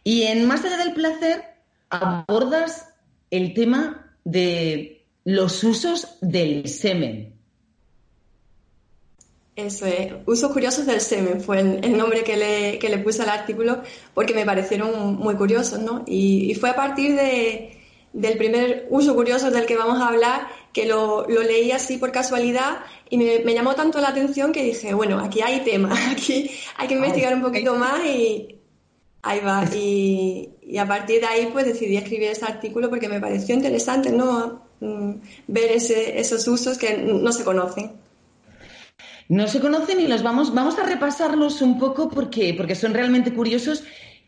Y 0.04 0.24
en 0.24 0.48
Más 0.48 0.64
allá 0.64 0.78
del 0.78 0.94
placer 0.94 1.44
abordas 1.90 2.90
el 3.32 3.54
tema 3.54 4.16
de 4.24 5.06
los 5.26 5.64
usos 5.64 6.18
del 6.22 6.68
semen. 6.68 7.34
Eso 9.56 9.86
es, 9.86 10.12
usos 10.26 10.52
curiosos 10.52 10.88
del 10.88 11.00
semen 11.00 11.40
fue 11.40 11.60
el, 11.60 11.86
el 11.86 11.96
nombre 11.96 12.24
que 12.24 12.36
le, 12.38 12.80
que 12.80 12.90
le 12.90 12.98
puse 12.98 13.22
al 13.22 13.30
artículo 13.30 13.84
porque 14.16 14.34
me 14.34 14.46
parecieron 14.46 15.16
muy 15.16 15.36
curiosos, 15.36 15.80
¿no? 15.80 16.04
Y, 16.08 16.52
y 16.52 16.56
fue 16.56 16.72
a 16.72 16.76
partir 16.76 17.16
de, 17.16 17.78
del 18.14 18.38
primer 18.38 18.88
uso 18.90 19.16
curioso 19.16 19.52
del 19.52 19.68
que 19.68 19.78
vamos 19.78 20.02
a 20.02 20.08
hablar 20.08 20.48
que 20.74 20.86
lo, 20.86 21.28
lo 21.30 21.42
leí 21.44 21.72
así 21.72 21.98
por 21.98 22.12
casualidad 22.12 22.80
y 23.10 23.18
me, 23.18 23.40
me 23.40 23.54
llamó 23.54 23.76
tanto 23.76 24.02
la 24.02 24.10
atención 24.10 24.52
que 24.52 24.64
dije, 24.64 24.94
bueno, 24.94 25.20
aquí 25.20 25.42
hay 25.42 25.62
tema, 25.62 25.94
aquí 26.12 26.50
hay 26.78 26.88
que 26.88 26.96
investigar 26.96 27.34
un 27.36 27.44
poquito 27.44 27.76
más 27.76 28.04
y 28.04 28.60
ahí 29.22 29.40
va. 29.40 29.64
Y, 29.74 30.50
y 30.62 30.78
a 30.78 30.88
partir 30.88 31.22
de 31.22 31.28
ahí 31.28 31.50
pues 31.52 31.66
decidí 31.66 31.98
escribir 31.98 32.30
ese 32.30 32.46
artículo 32.46 32.90
porque 32.90 33.08
me 33.08 33.22
pareció 33.22 33.56
interesante, 33.56 34.12
¿no? 34.12 34.64
Mm, 34.80 35.14
Ver 35.48 35.72
ese, 35.72 36.20
esos 36.20 36.48
usos 36.48 36.78
que 36.78 36.98
no 36.98 37.32
se 37.32 37.44
conocen. 37.44 37.94
No 39.30 39.48
se 39.48 39.62
conocen 39.62 40.00
y 40.02 40.08
los 40.08 40.22
vamos, 40.22 40.54
vamos 40.54 40.78
a 40.78 40.84
repasarlos 40.84 41.62
un 41.62 41.80
poco 41.80 42.10
porque, 42.10 42.54
porque 42.56 42.76
son 42.76 42.94
realmente 42.94 43.34
curiosos. 43.34 43.84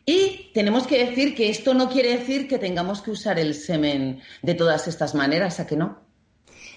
Y 0.06 0.52
tenemos 0.54 0.86
que 0.86 1.04
decir 1.04 1.36
que 1.36 1.50
esto 1.50 1.74
no 1.74 1.90
quiere 1.90 2.18
decir 2.18 2.48
que 2.48 2.60
tengamos 2.60 3.02
que 3.02 3.12
usar 3.12 3.40
el 3.40 3.56
semen 3.56 4.22
de 4.44 4.54
todas 4.54 4.88
estas 4.88 5.16
maneras, 5.16 5.60
¿a 5.60 5.66
que 5.68 5.76
no? 5.76 6.05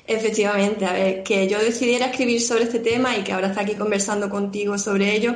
Efectivamente, 0.09 0.87
a 0.87 0.93
ver, 0.95 1.23
que 1.23 1.47
yo 1.47 1.59
decidiera 1.59 2.07
escribir 2.07 2.41
sobre 2.41 2.65
este 2.65 2.79
tema 2.79 3.15
y 3.19 3.23
que 3.23 3.35
ahora 3.35 3.49
está 3.49 3.61
aquí 3.61 3.75
conversando 3.75 4.31
contigo 4.31 4.79
sobre 4.79 5.15
ello, 5.15 5.35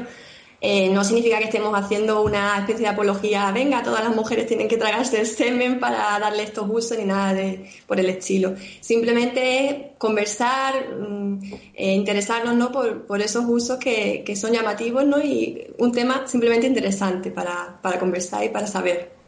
eh, 0.63 0.89
no 0.89 1.05
significa 1.05 1.39
que 1.39 1.45
estemos 1.45 1.79
haciendo 1.79 2.23
una 2.23 2.59
especie 2.61 2.85
de 2.85 2.89
apología, 2.89 3.53
venga, 3.53 3.83
todas 3.83 4.03
las 4.03 4.17
mujeres 4.17 4.47
tienen 4.47 4.69
que 4.69 4.79
tragarse 4.79 5.21
el 5.21 5.27
semen 5.27 5.79
para 5.79 6.19
darle 6.19 6.45
estos 6.45 6.67
usos 6.71 6.97
ni 6.97 7.05
nada 7.05 7.35
de, 7.35 7.69
por 7.87 8.01
el 8.01 8.09
estilo. 8.09 8.55
Simplemente 8.81 9.67
es 9.67 9.77
conversar, 9.99 10.97
mm, 10.97 11.43
eh, 11.75 11.93
interesarnos 11.93 12.55
¿no? 12.57 12.73
por, 12.73 13.05
por 13.07 13.21
esos 13.21 13.45
usos 13.47 13.77
que, 13.77 14.23
que 14.25 14.37
son 14.37 14.53
llamativos 14.53 15.05
¿no? 15.05 15.21
y 15.21 15.67
un 15.77 15.93
tema 15.93 16.27
simplemente 16.27 16.67
interesante 16.67 17.31
para, 17.31 17.79
para 17.83 17.99
conversar 17.99 18.43
y 18.43 18.49
para 18.49 18.67
saber. 18.67 19.22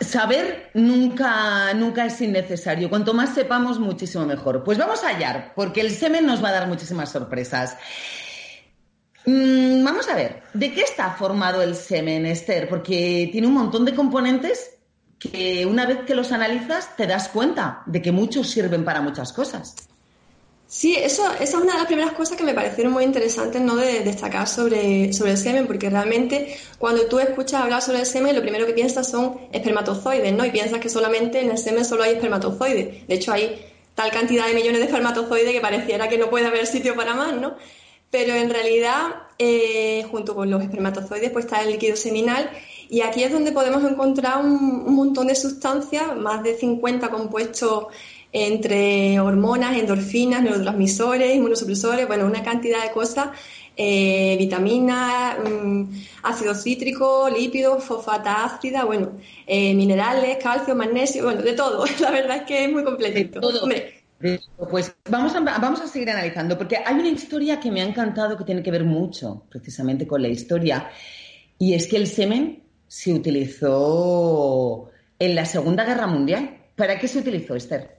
Saber 0.00 0.70
nunca, 0.74 1.72
nunca 1.74 2.04
es 2.04 2.20
innecesario. 2.20 2.90
Cuanto 2.90 3.14
más 3.14 3.34
sepamos, 3.34 3.78
muchísimo 3.78 4.26
mejor. 4.26 4.62
Pues 4.62 4.76
vamos 4.76 5.02
allá, 5.04 5.52
porque 5.54 5.80
el 5.80 5.90
semen 5.90 6.26
nos 6.26 6.44
va 6.44 6.50
a 6.50 6.52
dar 6.52 6.68
muchísimas 6.68 7.10
sorpresas. 7.10 7.76
Mm, 9.24 9.82
vamos 9.82 10.08
a 10.08 10.14
ver, 10.14 10.42
¿de 10.54 10.72
qué 10.72 10.82
está 10.82 11.10
formado 11.12 11.62
el 11.62 11.74
semen, 11.74 12.26
Esther? 12.26 12.68
Porque 12.68 13.28
tiene 13.32 13.46
un 13.46 13.54
montón 13.54 13.84
de 13.84 13.94
componentes 13.94 14.76
que 15.18 15.66
una 15.66 15.86
vez 15.86 16.00
que 16.06 16.14
los 16.14 16.30
analizas 16.30 16.94
te 16.96 17.06
das 17.06 17.28
cuenta 17.28 17.82
de 17.86 18.02
que 18.02 18.12
muchos 18.12 18.50
sirven 18.50 18.84
para 18.84 19.00
muchas 19.00 19.32
cosas. 19.32 19.74
Sí, 20.76 20.94
eso, 20.94 21.24
esa 21.40 21.42
es 21.42 21.54
una 21.54 21.72
de 21.72 21.78
las 21.78 21.86
primeras 21.86 22.12
cosas 22.12 22.36
que 22.36 22.44
me 22.44 22.52
parecieron 22.52 22.92
muy 22.92 23.02
interesantes 23.02 23.62
¿no? 23.62 23.76
de 23.76 24.00
destacar 24.00 24.46
sobre, 24.46 25.10
sobre 25.14 25.30
el 25.30 25.38
semen, 25.38 25.66
porque 25.66 25.88
realmente 25.88 26.54
cuando 26.76 27.06
tú 27.06 27.18
escuchas 27.18 27.62
hablar 27.62 27.80
sobre 27.80 28.00
el 28.00 28.04
semen, 28.04 28.36
lo 28.36 28.42
primero 28.42 28.66
que 28.66 28.74
piensas 28.74 29.10
son 29.10 29.40
espermatozoides, 29.52 30.34
¿no? 30.34 30.44
Y 30.44 30.50
piensas 30.50 30.78
que 30.78 30.90
solamente 30.90 31.40
en 31.40 31.50
el 31.50 31.56
semen 31.56 31.86
solo 31.86 32.02
hay 32.02 32.12
espermatozoides. 32.16 33.08
De 33.08 33.14
hecho, 33.14 33.32
hay 33.32 33.58
tal 33.94 34.10
cantidad 34.10 34.48
de 34.48 34.52
millones 34.52 34.80
de 34.80 34.84
espermatozoides 34.84 35.50
que 35.50 35.62
pareciera 35.62 36.10
que 36.10 36.18
no 36.18 36.28
puede 36.28 36.44
haber 36.44 36.66
sitio 36.66 36.94
para 36.94 37.14
más, 37.14 37.32
¿no? 37.32 37.56
Pero 38.10 38.34
en 38.34 38.50
realidad, 38.50 39.14
eh, 39.38 40.04
junto 40.10 40.34
con 40.34 40.50
los 40.50 40.62
espermatozoides, 40.62 41.30
pues 41.30 41.46
está 41.46 41.62
el 41.62 41.70
líquido 41.70 41.96
seminal 41.96 42.50
y 42.90 43.00
aquí 43.00 43.22
es 43.22 43.32
donde 43.32 43.50
podemos 43.50 43.82
encontrar 43.82 44.44
un, 44.44 44.84
un 44.86 44.94
montón 44.94 45.28
de 45.28 45.36
sustancias, 45.36 46.14
más 46.14 46.42
de 46.42 46.54
50 46.54 47.08
compuestos 47.08 47.86
entre 48.32 49.18
hormonas, 49.20 49.76
endorfinas, 49.78 50.42
neurotransmisores, 50.42 51.34
inmunosupresores, 51.34 52.06
bueno, 52.06 52.26
una 52.26 52.42
cantidad 52.42 52.82
de 52.82 52.90
cosas, 52.90 53.28
eh, 53.76 54.36
vitaminas, 54.38 55.36
mm, 55.38 55.84
ácido 56.22 56.54
cítrico, 56.54 57.28
lípidos, 57.28 57.84
fosfata 57.84 58.44
ácida, 58.44 58.84
bueno, 58.84 59.18
eh, 59.46 59.74
minerales, 59.74 60.38
calcio, 60.42 60.74
magnesio, 60.74 61.24
bueno, 61.24 61.42
de 61.42 61.52
todo. 61.52 61.84
La 62.00 62.10
verdad 62.10 62.38
es 62.38 62.42
que 62.44 62.64
es 62.64 62.72
muy 62.72 62.84
completito. 62.84 63.34
De 63.34 63.40
todo. 63.40 63.62
Hombre, 63.62 64.02
Pues 64.70 64.94
vamos 65.10 65.34
a, 65.34 65.40
vamos 65.40 65.80
a 65.80 65.86
seguir 65.86 66.08
analizando, 66.10 66.56
porque 66.56 66.78
hay 66.78 66.94
una 66.94 67.08
historia 67.08 67.60
que 67.60 67.70
me 67.70 67.82
ha 67.82 67.84
encantado 67.84 68.36
que 68.36 68.44
tiene 68.44 68.62
que 68.62 68.70
ver 68.70 68.84
mucho 68.84 69.44
precisamente 69.50 70.06
con 70.06 70.22
la 70.22 70.28
historia, 70.28 70.88
y 71.58 71.74
es 71.74 71.86
que 71.86 71.96
el 71.96 72.06
semen 72.06 72.62
se 72.88 73.12
utilizó 73.12 74.90
en 75.18 75.34
la 75.34 75.44
Segunda 75.44 75.84
Guerra 75.84 76.06
Mundial. 76.06 76.58
¿Para 76.76 76.98
qué 76.98 77.08
se 77.08 77.18
utilizó, 77.18 77.54
Esther? 77.56 77.95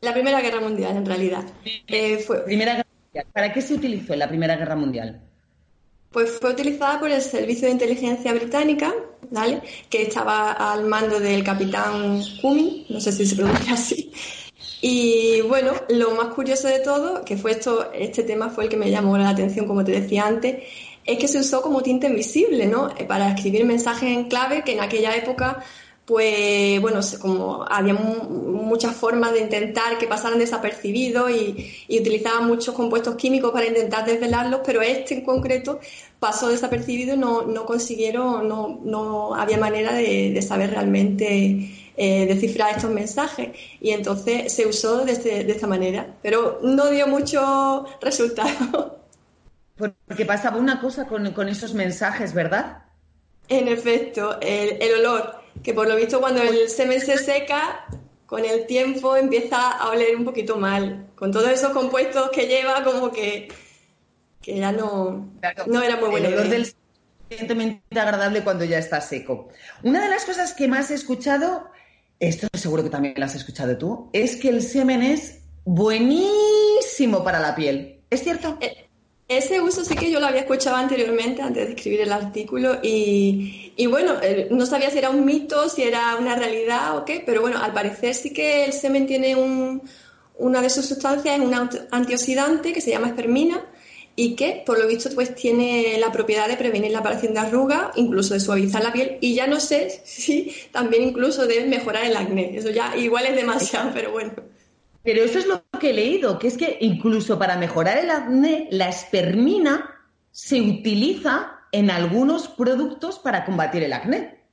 La 0.00 0.12
Primera 0.12 0.40
Guerra 0.40 0.60
Mundial, 0.60 0.96
en 0.96 1.06
realidad. 1.06 1.44
Eh, 1.86 2.18
fue, 2.18 2.44
Primera 2.44 2.72
Guerra 2.72 2.88
Mundial. 3.04 3.26
¿Para 3.32 3.52
qué 3.52 3.62
se 3.62 3.74
utilizó 3.74 4.12
en 4.12 4.18
la 4.20 4.28
Primera 4.28 4.56
Guerra 4.56 4.76
Mundial? 4.76 5.20
Pues 6.10 6.38
fue 6.40 6.50
utilizada 6.50 6.98
por 6.98 7.10
el 7.10 7.20
Servicio 7.20 7.66
de 7.66 7.72
Inteligencia 7.72 8.32
Británica, 8.32 8.94
¿vale? 9.30 9.62
Que 9.90 10.02
estaba 10.02 10.52
al 10.52 10.86
mando 10.86 11.20
del 11.20 11.44
capitán 11.44 12.22
Cumming, 12.40 12.86
no 12.88 13.00
sé 13.00 13.12
si 13.12 13.26
se 13.26 13.36
pronuncia 13.36 13.74
así. 13.74 14.12
Y 14.80 15.40
bueno, 15.42 15.72
lo 15.88 16.14
más 16.14 16.28
curioso 16.34 16.68
de 16.68 16.78
todo, 16.78 17.24
que 17.24 17.36
fue 17.36 17.52
esto, 17.52 17.92
este 17.92 18.22
tema 18.22 18.48
fue 18.48 18.64
el 18.64 18.70
que 18.70 18.76
me 18.76 18.90
llamó 18.90 19.18
la 19.18 19.30
atención, 19.30 19.66
como 19.66 19.84
te 19.84 19.92
decía 19.92 20.26
antes, 20.26 20.62
es 21.04 21.18
que 21.18 21.28
se 21.28 21.40
usó 21.40 21.62
como 21.62 21.82
tinta 21.82 22.06
invisible, 22.06 22.66
¿no? 22.66 22.90
Eh, 22.96 23.04
Para 23.04 23.30
escribir 23.30 23.64
mensajes 23.64 24.10
en 24.10 24.28
clave 24.28 24.62
que 24.62 24.72
en 24.72 24.80
aquella 24.80 25.16
época 25.16 25.64
pues 26.08 26.80
bueno, 26.80 27.00
como 27.20 27.64
había 27.70 27.94
mu- 27.94 28.24
muchas 28.52 28.96
formas 28.96 29.32
de 29.34 29.40
intentar 29.42 29.98
que 29.98 30.08
pasaran 30.08 30.38
desapercibidos 30.40 31.30
y, 31.30 31.84
y 31.88 32.00
utilizaban 32.00 32.46
muchos 32.48 32.74
compuestos 32.74 33.16
químicos 33.16 33.52
para 33.52 33.66
intentar 33.66 34.06
desvelarlos, 34.06 34.62
pero 34.64 34.82
este 34.82 35.14
en 35.16 35.24
concreto 35.24 35.80
pasó 36.18 36.48
desapercibido 36.48 37.14
y 37.14 37.18
no, 37.18 37.42
no 37.42 37.66
consiguieron, 37.66 38.48
no, 38.48 38.80
no 38.84 39.34
había 39.34 39.58
manera 39.58 39.92
de, 39.94 40.32
de 40.32 40.42
saber 40.42 40.70
realmente 40.70 41.70
eh, 41.96 42.26
descifrar 42.26 42.74
estos 42.76 42.90
mensajes. 42.90 43.50
Y 43.80 43.90
entonces 43.90 44.52
se 44.52 44.66
usó 44.66 45.04
de, 45.04 45.12
este- 45.12 45.44
de 45.44 45.52
esta 45.52 45.66
manera, 45.66 46.16
pero 46.22 46.58
no 46.62 46.88
dio 46.90 47.06
mucho 47.06 47.86
resultado. 48.00 48.98
Porque 49.76 50.26
pasaba 50.26 50.58
una 50.58 50.80
cosa 50.80 51.06
con, 51.06 51.32
con 51.32 51.48
esos 51.48 51.74
mensajes, 51.74 52.34
¿verdad? 52.34 52.84
En 53.48 53.68
efecto, 53.68 54.38
el, 54.40 54.82
el 54.82 55.00
olor, 55.00 55.36
que 55.62 55.74
por 55.74 55.88
lo 55.88 55.96
visto 55.96 56.20
cuando 56.20 56.42
el 56.42 56.68
semen 56.68 57.00
se 57.00 57.18
seca, 57.18 57.86
con 58.26 58.44
el 58.44 58.66
tiempo 58.66 59.16
empieza 59.16 59.70
a 59.70 59.88
oler 59.90 60.14
un 60.16 60.24
poquito 60.24 60.56
mal. 60.56 61.06
Con 61.14 61.32
todos 61.32 61.48
esos 61.48 61.70
compuestos 61.70 62.30
que 62.30 62.46
lleva, 62.46 62.84
como 62.84 63.10
que, 63.10 63.48
que 64.40 64.58
ya 64.58 64.70
no, 64.70 65.30
no 65.66 65.82
era 65.82 65.96
muy 65.96 66.10
buena 66.10 66.28
El 66.28 66.34
olor 66.34 66.48
del 66.48 66.66
suficientemente 66.66 68.00
agradable 68.00 68.44
cuando 68.44 68.64
ya 68.64 68.78
está 68.78 69.00
seco. 69.00 69.48
Una 69.82 70.02
de 70.02 70.08
las 70.08 70.24
cosas 70.24 70.54
que 70.54 70.68
más 70.68 70.90
he 70.90 70.94
escuchado, 70.94 71.70
esto 72.20 72.48
seguro 72.54 72.82
que 72.82 72.90
también 72.90 73.14
lo 73.16 73.24
has 73.24 73.34
escuchado 73.34 73.76
tú, 73.76 74.10
es 74.12 74.36
que 74.36 74.48
el 74.48 74.62
semen 74.62 75.02
es 75.02 75.40
buenísimo 75.64 77.22
para 77.24 77.40
la 77.40 77.54
piel. 77.54 78.00
¿Es 78.10 78.22
cierto? 78.22 78.58
Eh, 78.60 78.87
Ese 79.28 79.60
uso 79.60 79.84
sí 79.84 79.94
que 79.94 80.10
yo 80.10 80.20
lo 80.20 80.26
había 80.26 80.40
escuchado 80.40 80.76
anteriormente, 80.76 81.42
antes 81.42 81.66
de 81.66 81.74
escribir 81.74 82.00
el 82.00 82.12
artículo, 82.12 82.78
y, 82.82 83.74
y 83.76 83.86
bueno, 83.86 84.14
no 84.50 84.64
sabía 84.64 84.90
si 84.90 84.96
era 84.96 85.10
un 85.10 85.26
mito, 85.26 85.68
si 85.68 85.82
era 85.82 86.16
una 86.16 86.34
realidad 86.34 86.96
o 86.96 87.04
qué, 87.04 87.22
pero 87.24 87.42
bueno, 87.42 87.62
al 87.62 87.74
parecer 87.74 88.14
sí 88.14 88.32
que 88.32 88.64
el 88.64 88.72
semen 88.72 89.06
tiene 89.06 89.36
un, 89.36 89.82
una 90.38 90.62
de 90.62 90.70
sus 90.70 90.86
sustancias, 90.86 91.38
es 91.38 91.44
un 91.44 91.54
antioxidante 91.90 92.72
que 92.72 92.80
se 92.80 92.90
llama 92.90 93.08
espermina, 93.08 93.66
y 94.16 94.34
que 94.34 94.62
por 94.64 94.80
lo 94.80 94.88
visto 94.88 95.10
pues 95.14 95.34
tiene 95.34 95.98
la 95.98 96.10
propiedad 96.10 96.48
de 96.48 96.56
prevenir 96.56 96.90
la 96.90 97.00
aparición 97.00 97.34
de 97.34 97.40
arrugas, 97.40 97.90
incluso 97.96 98.32
de 98.32 98.40
suavizar 98.40 98.82
la 98.82 98.94
piel, 98.94 99.18
y 99.20 99.34
ya 99.34 99.46
no 99.46 99.60
sé 99.60 99.90
si 100.04 100.54
también 100.72 101.02
incluso 101.02 101.46
de 101.46 101.66
mejorar 101.66 102.04
el 102.04 102.16
acné, 102.16 102.56
eso 102.56 102.70
ya 102.70 102.96
igual 102.96 103.26
es 103.26 103.36
demasiado, 103.36 103.90
pero 103.92 104.10
bueno. 104.10 104.32
Pero 105.08 105.24
eso 105.24 105.38
es 105.38 105.46
lo 105.46 105.64
que 105.80 105.88
he 105.88 105.92
leído, 105.94 106.38
que 106.38 106.48
es 106.48 106.58
que 106.58 106.76
incluso 106.82 107.38
para 107.38 107.56
mejorar 107.56 107.96
el 107.96 108.10
acné, 108.10 108.68
la 108.70 108.90
espermina 108.90 110.04
se 110.30 110.60
utiliza 110.60 111.60
en 111.72 111.90
algunos 111.90 112.46
productos 112.46 113.18
para 113.18 113.46
combatir 113.46 113.82
el 113.84 113.94
acné. 113.94 114.44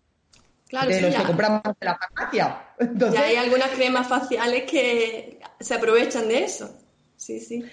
Claro, 0.70 0.88
de 0.88 0.96
sí, 0.96 1.02
los 1.02 1.12
ya. 1.12 1.20
que 1.20 1.26
compramos 1.26 1.62
en 1.66 1.86
la 1.86 1.98
farmacia. 1.98 2.68
Entonces, 2.80 3.20
Ya 3.20 3.26
hay 3.26 3.36
algunas 3.36 3.70
cremas 3.72 4.08
faciales 4.08 4.64
que 4.64 5.42
se 5.60 5.74
aprovechan 5.74 6.30
de 6.30 6.46
eso. 6.46 6.74
Sí, 7.18 7.42
sí. 7.42 7.66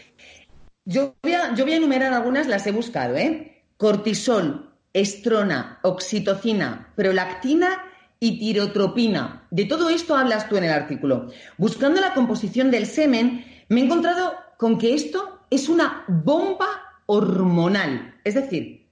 Yo 0.85 1.15
voy, 1.23 1.35
a, 1.35 1.55
yo 1.55 1.65
voy 1.65 1.75
a 1.75 1.77
enumerar 1.77 2.12
algunas, 2.12 2.49
las 2.49 2.67
he 2.67 2.73
buscado, 2.73 3.15
¿eh? 3.15 3.62
Cortisol, 3.77 4.75
estrona, 4.93 5.79
oxitocina, 5.85 6.93
prolactina 6.97 7.91
y 8.23 8.38
tirotropina. 8.38 9.49
De 9.50 9.64
todo 9.64 9.91
esto 9.91 10.14
hablas 10.14 10.49
tú 10.49 10.57
en 10.57 10.62
el 10.62 10.71
artículo. 10.71 11.26
Buscando 11.59 12.00
la 12.00 12.14
composición 12.14 12.71
del 12.71 12.87
semen, 12.87 13.45
me 13.69 13.81
he 13.81 13.85
encontrado 13.85 14.35
con 14.57 14.79
que 14.79 14.95
esto 14.95 15.41
es 15.50 15.69
una 15.69 16.05
bomba 16.07 16.69
hormonal. 17.07 18.14
Es 18.23 18.35
decir, 18.35 18.87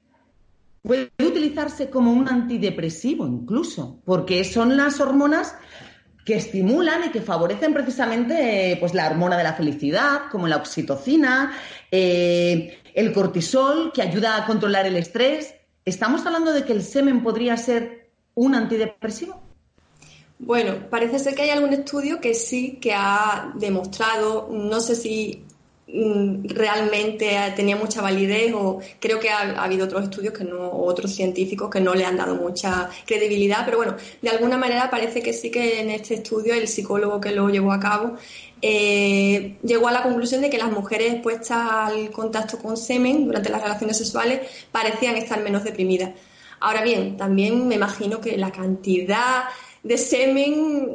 puede 0.83 1.13
utilizarse 1.25 1.91
como 1.91 2.11
un 2.13 2.29
antidepresivo 2.29 3.25
incluso, 3.25 4.01
porque 4.05 4.43
son 4.43 4.77
las 4.77 4.99
hormonas 4.99 5.55
que 6.25 6.35
estimulan 6.35 7.05
y 7.05 7.11
que 7.11 7.21
favorecen 7.21 7.73
precisamente 7.73 8.73
eh, 8.73 8.77
pues 8.81 8.95
la 8.95 9.07
hormona 9.07 9.37
de 9.37 9.45
la 9.45 9.55
felicidad, 9.55 10.23
como 10.33 10.49
la 10.49 10.57
oxitocina, 10.57 11.53
eh, 11.93 12.81
el 12.95 13.13
cortisol, 13.13 13.93
que 13.93 14.03
ayuda 14.03 14.39
a 14.39 14.45
controlar 14.45 14.89
el 14.89 14.97
estrés. 14.97 15.55
¿Estamos 15.85 16.27
hablando 16.27 16.53
de 16.53 16.65
que 16.65 16.73
el 16.73 16.83
semen 16.83 17.23
podría 17.23 17.57
ser 17.57 18.00
un 18.41 18.55
antidepresivo? 18.55 19.39
Bueno, 20.39 20.89
parece 20.89 21.19
ser 21.19 21.35
que 21.35 21.43
hay 21.43 21.51
algún 21.51 21.75
estudio 21.75 22.21
que 22.21 22.33
sí 22.33 22.79
que 22.81 22.95
ha 22.95 23.53
demostrado, 23.57 24.49
no 24.51 24.81
sé 24.81 24.95
si 24.95 25.45
mm, 25.87 26.47
realmente 26.49 27.37
tenía 27.55 27.77
mucha 27.77 28.01
validez 28.01 28.55
o 28.55 28.81
creo 28.99 29.21
que 29.21 29.29
ha, 29.29 29.41
ha 29.41 29.65
habido 29.65 29.85
otros 29.85 30.05
estudios 30.05 30.33
que 30.33 30.45
no, 30.45 30.71
otros 30.73 31.15
científicos 31.15 31.69
que 31.69 31.83
no 31.83 31.95
le 31.95 32.07
han 32.07 32.17
dado 32.17 32.35
mucha 32.37 32.89
credibilidad, 33.05 33.67
pero 33.67 33.77
bueno, 33.77 33.97
de 34.23 34.31
alguna 34.31 34.57
manera 34.57 34.89
parece 34.89 35.21
que 35.21 35.35
sí 35.35 35.51
que 35.51 35.81
en 35.81 35.91
este 35.91 36.15
estudio 36.15 36.55
el 36.55 36.67
psicólogo 36.67 37.21
que 37.21 37.33
lo 37.33 37.51
llevó 37.51 37.73
a 37.73 37.81
cabo 37.81 38.17
eh, 38.63 39.59
llegó 39.63 39.89
a 39.89 39.93
la 39.93 40.03
conclusión 40.03 40.41
de 40.41 40.49
que 40.49 40.57
las 40.57 40.73
mujeres 40.73 41.13
expuestas 41.13 41.59
al 41.71 42.11
contacto 42.11 42.59
con 42.59 42.79
semen 42.79 43.27
durante 43.27 43.51
las 43.51 43.63
relaciones 43.63 43.99
sexuales 43.99 44.41
parecían 44.73 45.17
estar 45.17 45.43
menos 45.43 45.65
deprimidas. 45.65 46.13
Ahora 46.61 46.83
bien, 46.83 47.17
también 47.17 47.67
me 47.67 47.75
imagino 47.77 48.21
que 48.21 48.37
la 48.37 48.51
cantidad 48.53 49.45
de 49.83 49.97
semen, 49.97 50.95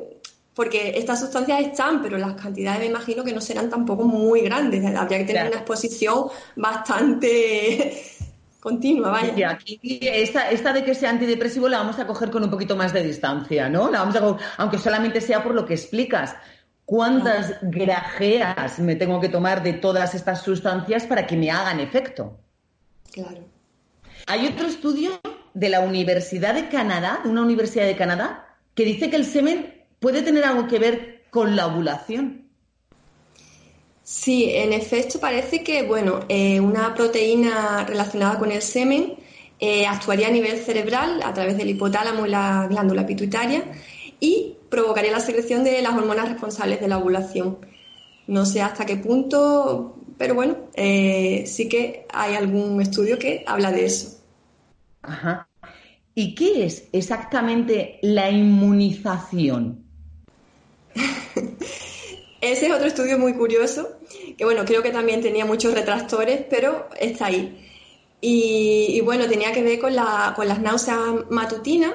porque 0.54 0.94
estas 0.96 1.20
sustancias 1.20 1.60
están, 1.62 2.02
pero 2.02 2.18
las 2.18 2.34
cantidades 2.36 2.80
me 2.82 2.86
imagino 2.86 3.24
que 3.24 3.34
no 3.34 3.42
serán 3.42 3.70
tampoco 3.70 4.04
muy 4.04 4.42
grandes. 4.42 4.86
Habría 4.86 5.18
que 5.20 5.26
tener 5.26 5.42
Claro. 5.44 5.50
una 5.50 5.58
exposición 5.58 6.26
bastante 6.56 8.04
continua, 8.60 9.10
vaya. 9.12 9.34
Y 9.36 9.44
aquí 9.44 9.80
esta, 10.02 10.50
esta 10.52 10.72
de 10.74 10.84
que 10.84 10.96
sea 10.96 11.10
antidepresivo 11.10 11.68
la 11.68 11.80
vamos 11.80 12.00
a 12.00 12.08
coger 12.08 12.30
con 12.32 12.44
un 12.44 12.50
poquito 12.50 12.76
más 12.76 12.94
de 12.94 13.04
distancia, 13.04 13.70
¿no? 13.70 13.90
La 13.92 14.00
vamos 14.00 14.16
a 14.16 14.22
co- 14.22 14.38
aunque 14.58 14.78
solamente 14.78 15.22
sea 15.22 15.44
por 15.44 15.54
lo 15.56 15.66
que 15.66 15.74
explicas. 15.74 16.36
¿Cuántas 16.86 17.58
grajeas 17.64 18.78
me 18.78 18.96
tengo 18.96 19.20
que 19.20 19.30
tomar 19.30 19.64
de 19.64 19.74
todas 19.74 20.14
estas 20.14 20.44
sustancias 20.44 21.06
para 21.08 21.26
que 21.26 21.36
me 21.36 21.50
hagan 21.50 21.80
efecto? 21.80 22.38
Claro. 23.12 23.40
Hay 24.28 24.46
otro 24.48 24.68
estudio 24.68 25.20
de 25.56 25.70
la 25.70 25.80
Universidad 25.80 26.54
de 26.54 26.70
Canadá, 26.70 27.22
de 27.24 27.30
una 27.30 27.42
universidad 27.42 27.86
de 27.86 27.96
Canadá, 27.96 28.46
que 28.76 28.86
dice 28.86 29.10
que 29.10 29.16
el 29.16 29.26
semen 29.26 29.84
puede 30.00 30.22
tener 30.22 30.44
algo 30.44 30.68
que 30.68 30.78
ver 30.78 31.24
con 31.32 31.56
la 31.56 31.66
ovulación. 31.66 32.50
Sí, 34.04 34.52
en 34.54 34.72
efecto 34.74 35.20
parece 35.20 35.64
que 35.64 35.82
bueno, 35.82 36.20
eh, 36.30 36.60
una 36.60 36.94
proteína 36.94 37.86
relacionada 37.88 38.38
con 38.38 38.52
el 38.52 38.62
semen 38.62 39.16
eh, 39.60 39.88
actuaría 39.88 40.28
a 40.28 40.32
nivel 40.32 40.60
cerebral 40.60 41.24
a 41.24 41.34
través 41.34 41.58
del 41.58 41.70
hipotálamo 41.70 42.26
y 42.26 42.30
la 42.30 42.68
glándula 42.70 43.06
pituitaria 43.06 43.64
y 44.20 44.58
provocaría 44.70 45.12
la 45.12 45.22
secreción 45.22 45.64
de 45.64 45.82
las 45.82 45.96
hormonas 45.96 46.30
responsables 46.30 46.82
de 46.82 46.88
la 46.88 46.98
ovulación. 46.98 47.58
No 48.28 48.46
sé 48.46 48.62
hasta 48.62 48.86
qué 48.86 48.98
punto, 48.98 49.96
pero 50.18 50.36
bueno, 50.36 50.58
eh, 50.76 51.46
sí 51.48 51.70
que 51.70 52.06
hay 52.14 52.36
algún 52.36 52.82
estudio 52.82 53.18
que 53.18 53.44
habla 53.48 53.72
de 53.72 53.86
eso. 53.86 54.15
Ajá. 55.08 55.50
¿Y 56.14 56.34
qué 56.36 56.66
es 56.66 56.88
exactamente 56.94 58.00
la 58.02 58.30
inmunización? 58.30 59.84
Ese 62.42 62.68
es 62.68 62.72
otro 62.72 62.88
estudio 62.88 63.18
muy 63.18 63.34
curioso, 63.34 64.00
que 64.38 64.46
bueno, 64.46 64.64
creo 64.66 64.84
que 64.84 64.92
también 64.92 65.22
tenía 65.22 65.46
muchos 65.46 65.74
retractores, 65.74 66.46
pero 66.50 66.90
está 67.00 67.26
ahí. 67.28 67.62
Y, 68.22 69.02
bueno, 69.02 69.28
tenía 69.28 69.52
que 69.52 69.62
ver 69.62 69.80
con, 69.80 69.96
la, 69.96 70.34
con 70.36 70.48
las 70.48 70.60
náuseas 70.60 71.00
matutinas, 71.30 71.94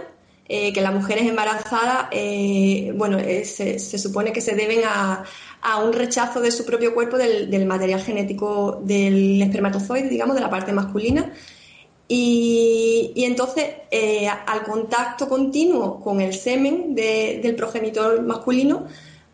eh, 0.49 0.73
que 0.73 0.81
las 0.81 0.92
mujeres 0.92 1.27
embarazadas, 1.27 2.07
eh, 2.12 2.92
bueno, 2.94 3.18
eh, 3.18 3.44
se, 3.44 3.79
se 3.79 3.99
supone 3.99 4.33
que 4.33 4.40
se 4.40 4.55
deben 4.55 4.83
a, 4.85 5.25
a 5.62 5.79
un 5.79 5.92
rechazo 5.92 6.40
de 6.40 6.51
su 6.51 6.64
propio 6.64 6.94
cuerpo 6.94 7.16
del, 7.16 7.51
del 7.51 7.66
material 7.66 8.01
genético 8.03 8.81
del 8.85 9.40
espermatozoide, 9.42 10.09
digamos, 10.09 10.37
de 10.37 10.42
la 10.42 10.51
parte 10.51 10.73
masculina. 10.73 11.33
Y, 12.12 13.12
y 13.14 13.25
entonces, 13.25 13.66
eh, 13.88 14.29
al 14.29 14.64
contacto 14.64 15.29
continuo 15.29 16.01
con 16.01 16.20
el 16.20 16.35
semen 16.35 16.92
de- 16.92 17.38
del 17.40 17.55
progenitor 17.55 18.20
masculino, 18.23 18.87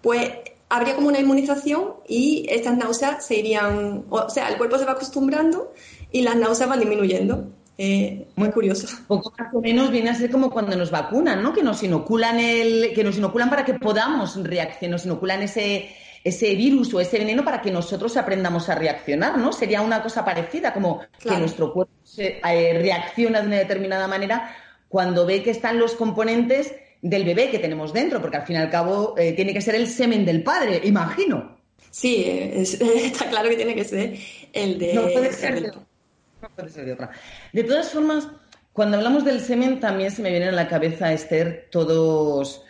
pues 0.02 0.30
habría 0.68 0.94
como 0.94 1.08
una 1.08 1.18
inmunización 1.18 1.94
y 2.06 2.44
estas 2.50 2.76
náuseas 2.76 3.24
se 3.24 3.36
irían, 3.36 4.04
o 4.10 4.28
sea, 4.28 4.50
el 4.50 4.58
cuerpo 4.58 4.76
se 4.78 4.84
va 4.84 4.92
acostumbrando 4.92 5.72
y 6.12 6.20
las 6.20 6.36
náuseas 6.36 6.68
van 6.68 6.80
disminuyendo. 6.80 7.48
Eh, 7.78 8.26
muy 8.36 8.50
curioso. 8.50 8.86
Poco 9.08 9.32
más 9.38 9.54
o 9.54 9.60
menos 9.62 9.90
viene 9.90 10.10
a 10.10 10.14
ser 10.14 10.30
como 10.30 10.50
cuando 10.50 10.76
nos 10.76 10.90
vacunan, 10.90 11.42
¿no? 11.42 11.54
Que 11.54 11.62
nos 11.62 11.82
inoculan 11.82 12.38
el, 12.38 12.92
que 12.94 13.04
nos 13.04 13.16
inoculan 13.16 13.48
para 13.48 13.64
que 13.64 13.74
podamos 13.74 14.36
reaccionar, 14.42 14.92
nos 14.92 15.06
inoculan 15.06 15.42
ese, 15.42 15.88
ese 16.28 16.54
virus 16.54 16.92
o 16.94 17.00
ese 17.00 17.18
veneno 17.18 17.44
para 17.44 17.60
que 17.62 17.70
nosotros 17.70 18.16
aprendamos 18.16 18.68
a 18.68 18.74
reaccionar, 18.74 19.38
¿no? 19.38 19.52
Sería 19.52 19.80
una 19.82 20.02
cosa 20.02 20.24
parecida, 20.24 20.72
como 20.72 21.00
que 21.18 21.30
nuestro 21.38 21.72
cuerpo 21.72 21.92
se- 22.04 22.40
eh, 22.44 22.78
reacciona 22.80 23.40
de 23.40 23.46
una 23.46 23.56
determinada 23.56 24.06
manera 24.08 24.54
cuando 24.88 25.26
ve 25.26 25.42
que 25.42 25.50
están 25.50 25.78
los 25.78 25.94
componentes 25.94 26.74
del 27.02 27.24
bebé 27.24 27.50
que 27.50 27.58
tenemos 27.58 27.92
dentro, 27.92 28.20
porque 28.20 28.38
al 28.38 28.46
fin 28.46 28.56
y 28.56 28.58
al 28.58 28.70
cabo 28.70 29.14
eh, 29.16 29.32
tiene 29.34 29.52
que 29.52 29.60
ser 29.60 29.74
el 29.74 29.86
semen 29.86 30.24
del 30.24 30.42
padre, 30.42 30.80
imagino. 30.84 31.56
Sí, 31.90 32.24
eh, 32.26 32.60
es- 32.62 32.80
está 32.80 33.28
claro 33.28 33.48
que 33.48 33.56
tiene 33.56 33.74
que 33.74 33.84
ser 33.84 34.14
el 34.52 34.78
de... 34.78 34.94
No 34.94 35.02
puede 35.08 35.32
ser 35.32 35.60
de, 35.62 35.68
no 35.68 36.48
puede 36.54 36.68
ser 36.70 36.84
de 36.86 36.92
otra. 36.92 37.10
De 37.52 37.64
todas 37.64 37.90
formas, 37.90 38.28
Cuando 38.72 38.98
hablamos 38.98 39.24
del 39.24 39.40
semen 39.40 39.80
también 39.80 40.10
se 40.10 40.20
me 40.20 40.28
vienen 40.30 40.50
a 40.50 40.52
la 40.52 40.68
cabeza, 40.68 41.10
Esther, 41.10 41.68
todos, 41.70 42.62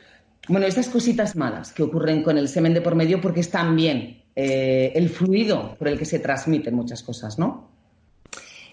bueno, 0.49 0.67
estas 0.67 0.89
cositas 0.89 1.37
malas 1.37 1.73
que 1.73 1.83
ocurren 1.83 2.23
con 2.23 2.39
el 2.39 2.49
semen 2.49 2.75
de 2.75 2.81
por 2.81 2.95
medio 2.95 3.21
porque 3.21 3.41
es 3.41 3.51
también 3.51 4.23
eh, 4.35 4.93
el 4.95 5.09
fluido 5.09 5.75
por 5.79 5.89
el 5.89 5.99
que 5.99 6.05
se 6.05 6.19
transmiten 6.19 6.75
muchas 6.75 7.03
cosas, 7.03 7.39
¿no? 7.39 7.77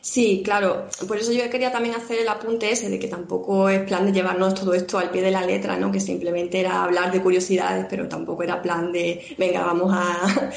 Sí, 0.02 0.42
claro. 0.44 0.88
Por 1.08 1.18
eso 1.18 1.32
yo 1.32 1.50
quería 1.50 1.72
también 1.72 1.96
hacer 1.96 2.20
el 2.20 2.28
apunte 2.28 2.70
ese 2.70 2.90
de 2.90 3.00
que 3.00 3.08
tampoco 3.08 3.70
es 3.70 3.84
plan 3.84 4.06
de 4.06 4.12
llevarnos 4.12 4.54
todo 4.54 4.74
esto 4.74 5.00
al 5.00 5.10
pie 5.10 5.22
de 5.22 5.32
la 5.32 5.46
letra, 5.46 5.78
¿no? 5.78 5.94
Que 5.94 6.02
simplemente 6.02 6.60
era 6.60 6.84
hablar 6.84 7.10
de 7.10 7.22
curiosidades, 7.22 7.86
pero 7.90 8.10
tampoco 8.10 8.44
era 8.44 8.62
plan 8.62 8.92
de, 8.92 9.24
venga, 9.38 9.64
vamos 9.64 9.94
a... 9.94 10.52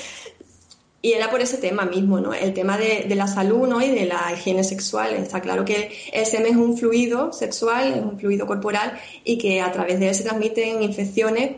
Y 1.07 1.13
era 1.13 1.31
por 1.31 1.41
ese 1.41 1.59
tema 1.59 1.85
mismo, 1.85 2.19
¿no? 2.19 2.35
El 2.35 2.53
tema 2.53 2.77
de, 2.77 3.07
la 3.15 3.29
salud, 3.29 3.69
¿no? 3.69 3.81
Y 3.81 3.91
de 3.91 4.07
la 4.07 4.33
higiene 4.33 4.65
sexual. 4.65 5.15
Está 5.15 5.41
claro 5.41 5.65
que 5.65 5.93
el 6.13 6.27
semen 6.27 6.55
es 6.55 6.57
un 6.57 6.77
fluido 6.77 7.33
sexual, 7.33 7.93
es 7.93 8.03
un 8.03 8.19
fluido 8.19 8.45
corporal 8.45 8.99
y 9.23 9.39
que 9.39 9.61
a 9.61 9.71
través 9.71 10.01
de 10.01 10.09
él 10.09 10.17
se 10.17 10.25
transmiten 10.25 10.83
infecciones 10.83 11.53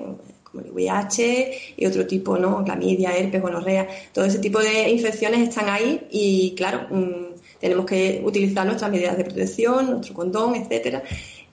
como 0.45 0.63
el 0.63 0.71
VIH 0.71 1.77
y 1.79 1.87
otro 1.87 2.07
tipo, 2.07 2.37
¿no? 2.37 2.63
Clamidia, 2.63 3.17
herpes, 3.17 3.41
gonorrea. 3.41 3.89
Todo 4.13 4.27
ese 4.27 4.39
tipo 4.39 4.61
de 4.61 4.91
infecciones 4.91 5.49
están 5.49 5.71
ahí 5.71 6.07
y, 6.11 6.55
claro, 6.55 6.87
mmm, 6.91 7.35
tenemos 7.59 7.87
que 7.87 8.21
utilizar 8.23 8.67
nuestras 8.67 8.91
medidas 8.91 9.17
de 9.17 9.25
protección, 9.25 9.93
nuestro 9.93 10.13
condón, 10.13 10.57
etcétera. 10.57 11.03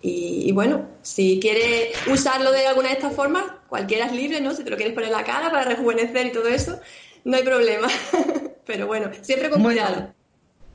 Y, 0.01 0.49
y, 0.49 0.51
bueno, 0.51 0.85
si 1.01 1.39
quieres 1.39 1.95
usarlo 2.11 2.51
de 2.51 2.67
alguna 2.67 2.89
de 2.89 2.95
estas 2.95 3.13
formas, 3.13 3.45
cualquiera 3.69 4.07
es 4.07 4.11
libre, 4.11 4.41
¿no? 4.41 4.53
Si 4.53 4.65
te 4.65 4.69
lo 4.69 4.75
quieres 4.75 4.93
poner 4.93 5.09
en 5.09 5.15
la 5.15 5.23
cara 5.23 5.49
para 5.49 5.63
rejuvenecer 5.63 6.27
y 6.27 6.31
todo 6.33 6.49
eso, 6.49 6.77
no 7.25 7.35
hay 7.35 7.43
problema. 7.43 7.87
Pero 8.65 8.87
bueno, 8.87 9.11
siempre 9.21 9.49
con 9.49 9.61
Bueno, 9.61 9.81
cuidado. 9.81 10.13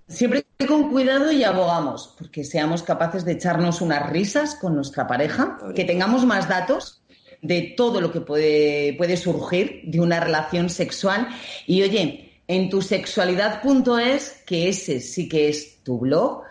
Siempre 0.06 0.44
con 0.66 0.90
cuidado 0.90 1.32
y 1.32 1.44
abogamos, 1.44 2.14
porque 2.18 2.44
seamos 2.44 2.82
capaces 2.82 3.24
de 3.24 3.32
echarnos 3.32 3.80
unas 3.80 4.10
risas 4.10 4.56
con 4.56 4.74
nuestra 4.74 5.06
pareja, 5.06 5.58
que 5.74 5.84
tengamos 5.84 6.26
más 6.26 6.48
datos 6.48 7.02
de 7.42 7.74
todo 7.76 8.00
lo 8.00 8.12
que 8.12 8.20
puede, 8.20 8.94
puede 8.94 9.16
surgir 9.16 9.82
de 9.84 10.00
una 10.00 10.18
relación 10.18 10.68
sexual. 10.68 11.28
Y 11.66 11.82
oye, 11.82 12.42
en 12.48 12.68
tu 12.68 12.82
sexualidad.es, 12.82 14.42
que 14.44 14.68
ese 14.68 15.00
sí 15.00 15.28
que 15.28 15.48
es 15.48 15.82
tu 15.84 16.00
blog, 16.00 16.42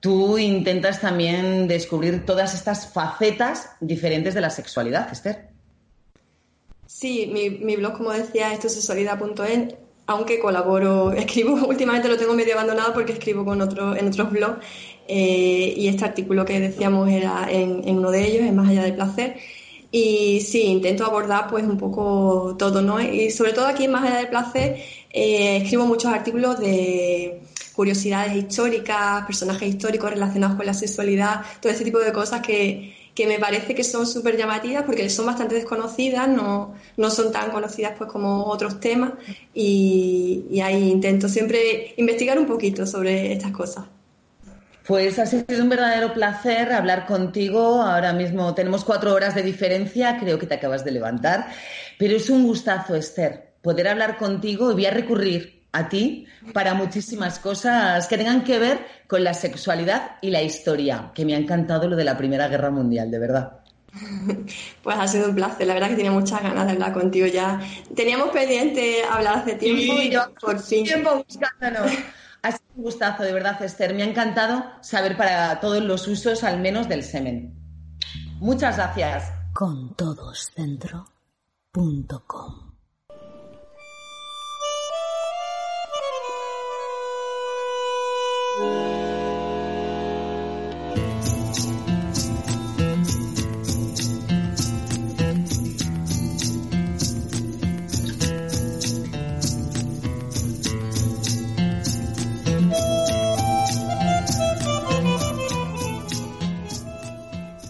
tú 0.00 0.36
intentas 0.36 1.00
también 1.00 1.68
descubrir 1.68 2.26
todas 2.26 2.52
estas 2.52 2.92
facetas 2.92 3.70
diferentes 3.80 4.34
de 4.34 4.40
la 4.40 4.50
sexualidad, 4.50 5.10
Esther. 5.12 5.53
Sí, 6.86 7.30
mi, 7.32 7.76
blog, 7.76 7.96
como 7.96 8.10
decía, 8.10 8.52
esto 8.52 8.66
es 8.66 8.74
sexualidad.es, 8.74 9.74
aunque 10.06 10.38
colaboro, 10.38 11.12
escribo, 11.16 11.66
últimamente 11.66 12.08
lo 12.08 12.16
tengo 12.16 12.34
medio 12.34 12.54
abandonado 12.54 12.92
porque 12.92 13.12
escribo 13.12 13.44
con 13.44 13.60
otro, 13.60 13.96
en 13.96 14.08
otros 14.08 14.30
blogs 14.30 14.58
eh, 15.08 15.74
y 15.76 15.88
este 15.88 16.04
artículo 16.04 16.44
que 16.44 16.60
decíamos 16.60 17.10
era 17.10 17.46
en, 17.50 17.86
en 17.86 17.98
uno 17.98 18.10
de 18.10 18.26
ellos, 18.26 18.42
en 18.42 18.56
Más 18.56 18.68
allá 18.68 18.84
del 18.84 18.94
placer. 18.94 19.36
Y 19.90 20.40
sí, 20.40 20.62
intento 20.62 21.04
abordar 21.04 21.48
pues 21.48 21.64
un 21.64 21.78
poco 21.78 22.56
todo, 22.58 22.82
¿no? 22.82 23.00
Y 23.00 23.30
sobre 23.30 23.52
todo 23.52 23.66
aquí 23.66 23.84
en 23.84 23.92
Más 23.92 24.04
allá 24.04 24.18
del 24.18 24.28
placer 24.28 24.76
eh, 25.10 25.58
escribo 25.58 25.86
muchos 25.86 26.12
artículos 26.12 26.58
de 26.58 27.40
curiosidades 27.74 28.36
históricas, 28.36 29.24
personajes 29.26 29.68
históricos 29.68 30.10
relacionados 30.10 30.56
con 30.56 30.66
la 30.66 30.74
sexualidad, 30.74 31.42
todo 31.60 31.72
ese 31.72 31.84
tipo 31.84 31.98
de 31.98 32.12
cosas 32.12 32.40
que, 32.40 32.94
que 33.14 33.26
me 33.26 33.38
parece 33.38 33.74
que 33.74 33.84
son 33.84 34.06
súper 34.06 34.36
llamativas 34.36 34.82
porque 34.84 35.08
son 35.08 35.26
bastante 35.26 35.54
desconocidas, 35.54 36.28
no, 36.28 36.74
no 36.96 37.10
son 37.10 37.30
tan 37.30 37.50
conocidas 37.50 37.92
pues 37.96 38.10
como 38.10 38.44
otros 38.44 38.80
temas 38.80 39.12
y, 39.54 40.44
y 40.50 40.60
ahí 40.60 40.90
intento 40.90 41.28
siempre 41.28 41.94
investigar 41.96 42.38
un 42.38 42.46
poquito 42.46 42.86
sobre 42.86 43.32
estas 43.32 43.52
cosas. 43.52 43.84
Pues 44.86 45.18
ha 45.18 45.24
sido 45.24 45.44
un 45.62 45.70
verdadero 45.70 46.12
placer 46.12 46.70
hablar 46.70 47.06
contigo. 47.06 47.80
Ahora 47.80 48.12
mismo 48.12 48.54
tenemos 48.54 48.84
cuatro 48.84 49.14
horas 49.14 49.34
de 49.34 49.42
diferencia, 49.42 50.18
creo 50.20 50.38
que 50.38 50.46
te 50.46 50.54
acabas 50.54 50.84
de 50.84 50.90
levantar, 50.90 51.46
pero 51.98 52.14
es 52.14 52.28
un 52.28 52.44
gustazo, 52.44 52.94
Esther, 52.94 53.54
poder 53.62 53.88
hablar 53.88 54.18
contigo 54.18 54.70
y 54.70 54.74
voy 54.74 54.86
a 54.86 54.90
recurrir 54.90 55.53
a 55.74 55.88
ti 55.88 56.26
para 56.52 56.72
muchísimas 56.72 57.38
cosas 57.38 58.06
que 58.06 58.16
tengan 58.16 58.44
que 58.44 58.58
ver 58.58 58.86
con 59.08 59.24
la 59.24 59.34
sexualidad 59.34 60.12
y 60.22 60.30
la 60.30 60.42
historia, 60.42 61.10
que 61.14 61.24
me 61.24 61.34
ha 61.34 61.38
encantado 61.38 61.88
lo 61.88 61.96
de 61.96 62.04
la 62.04 62.16
Primera 62.16 62.48
Guerra 62.48 62.70
Mundial, 62.70 63.10
de 63.10 63.18
verdad. 63.18 63.60
Pues 64.82 64.96
ha 64.98 65.08
sido 65.08 65.28
un 65.28 65.34
placer, 65.34 65.66
la 65.66 65.74
verdad 65.74 65.88
que 65.88 65.96
tenía 65.96 66.12
muchas 66.12 66.42
ganas 66.42 66.66
de 66.66 66.72
hablar 66.72 66.92
contigo 66.92 67.26
ya. 67.26 67.60
Teníamos 67.94 68.28
pendiente 68.28 69.02
hablar 69.04 69.38
hace 69.38 69.54
tiempo 69.54 69.94
y 70.00 70.12
por 70.40 70.60
fin. 70.60 70.84
tiempo 70.84 71.24
buscándonos. 71.26 71.90
Ha 72.42 72.52
sido 72.52 72.64
un 72.76 72.82
gustazo, 72.84 73.22
de 73.22 73.32
verdad, 73.32 73.62
Esther. 73.62 73.94
Me 73.94 74.02
ha 74.02 74.06
encantado 74.06 74.64
saber 74.82 75.16
para 75.16 75.58
todos 75.60 75.82
los 75.82 76.06
usos, 76.06 76.44
al 76.44 76.60
menos 76.60 76.88
del 76.88 77.02
semen. 77.02 77.54
Muchas 78.40 78.76
gracias. 78.76 79.32
Con 79.54 79.94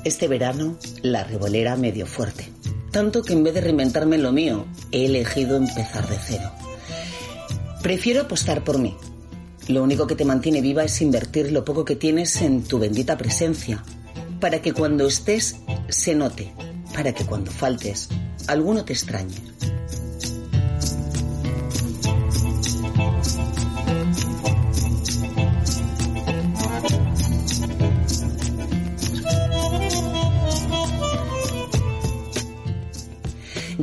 Este 0.04 0.28
verano, 0.28 0.76
la 1.00 1.24
revolera 1.24 1.76
me 1.76 1.90
dio 1.90 2.06
fuerte. 2.06 2.52
Tanto 2.90 3.22
que 3.22 3.32
en 3.32 3.42
vez 3.42 3.54
de 3.54 3.62
reinventarme 3.62 4.18
lo 4.18 4.32
mío, 4.32 4.66
he 4.92 5.06
elegido 5.06 5.56
empezar 5.56 6.06
de 6.06 6.18
cero. 6.22 6.52
Prefiero 7.82 8.20
apostar 8.20 8.64
por 8.64 8.78
mí. 8.78 8.94
Lo 9.66 9.82
único 9.82 10.06
que 10.06 10.14
te 10.14 10.26
mantiene 10.26 10.60
viva 10.60 10.84
es 10.84 11.00
invertir 11.00 11.52
lo 11.52 11.64
poco 11.64 11.86
que 11.86 11.96
tienes 11.96 12.42
en 12.42 12.62
tu 12.64 12.78
bendita 12.78 13.16
presencia, 13.16 13.82
para 14.40 14.60
que 14.60 14.74
cuando 14.74 15.06
estés 15.06 15.56
se 15.88 16.14
note, 16.14 16.52
para 16.94 17.14
que 17.14 17.24
cuando 17.24 17.50
faltes 17.50 18.10
alguno 18.46 18.84
te 18.84 18.92
extrañe. 18.92 19.36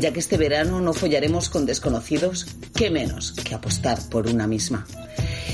Ya 0.02 0.12
que 0.12 0.20
este 0.20 0.36
verano 0.36 0.82
no 0.82 0.94
follaremos 0.94 1.52
con 1.52 1.68
desconocidos, 1.68 2.48
¿qué 2.74 2.90
menos 2.90 3.34
que 3.34 3.54
apostar 3.54 4.00
por 4.10 4.26
una 4.26 4.48
misma? 4.48 4.88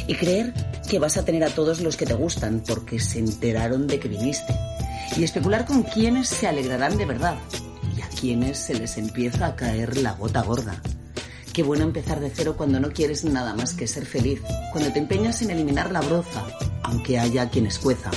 Y 0.07 0.15
creer 0.15 0.53
que 0.89 0.99
vas 0.99 1.17
a 1.17 1.25
tener 1.25 1.43
a 1.43 1.49
todos 1.49 1.81
los 1.81 1.97
que 1.97 2.05
te 2.05 2.13
gustan 2.13 2.63
porque 2.65 2.97
se 3.01 3.19
enteraron 3.19 3.87
de 3.87 3.99
que 3.99 4.07
viniste. 4.07 4.55
Y 5.17 5.25
especular 5.25 5.65
con 5.65 5.83
quienes 5.83 6.29
se 6.29 6.47
alegrarán 6.47 6.97
de 6.97 7.05
verdad 7.05 7.35
y 7.97 7.99
a 7.99 8.07
quienes 8.07 8.57
se 8.57 8.75
les 8.75 8.97
empieza 8.97 9.47
a 9.47 9.55
caer 9.57 9.97
la 9.97 10.13
gota 10.13 10.43
gorda. 10.43 10.81
Qué 11.51 11.61
bueno 11.61 11.83
empezar 11.83 12.21
de 12.21 12.31
cero 12.33 12.55
cuando 12.55 12.79
no 12.79 12.91
quieres 12.91 13.25
nada 13.25 13.53
más 13.53 13.73
que 13.73 13.85
ser 13.85 14.05
feliz, 14.05 14.39
cuando 14.71 14.93
te 14.93 14.99
empeñas 14.99 15.41
en 15.41 15.51
eliminar 15.51 15.91
la 15.91 15.99
broza, 15.99 16.45
aunque 16.83 17.19
haya 17.19 17.49
quien 17.49 17.65
escueza. 17.65 18.11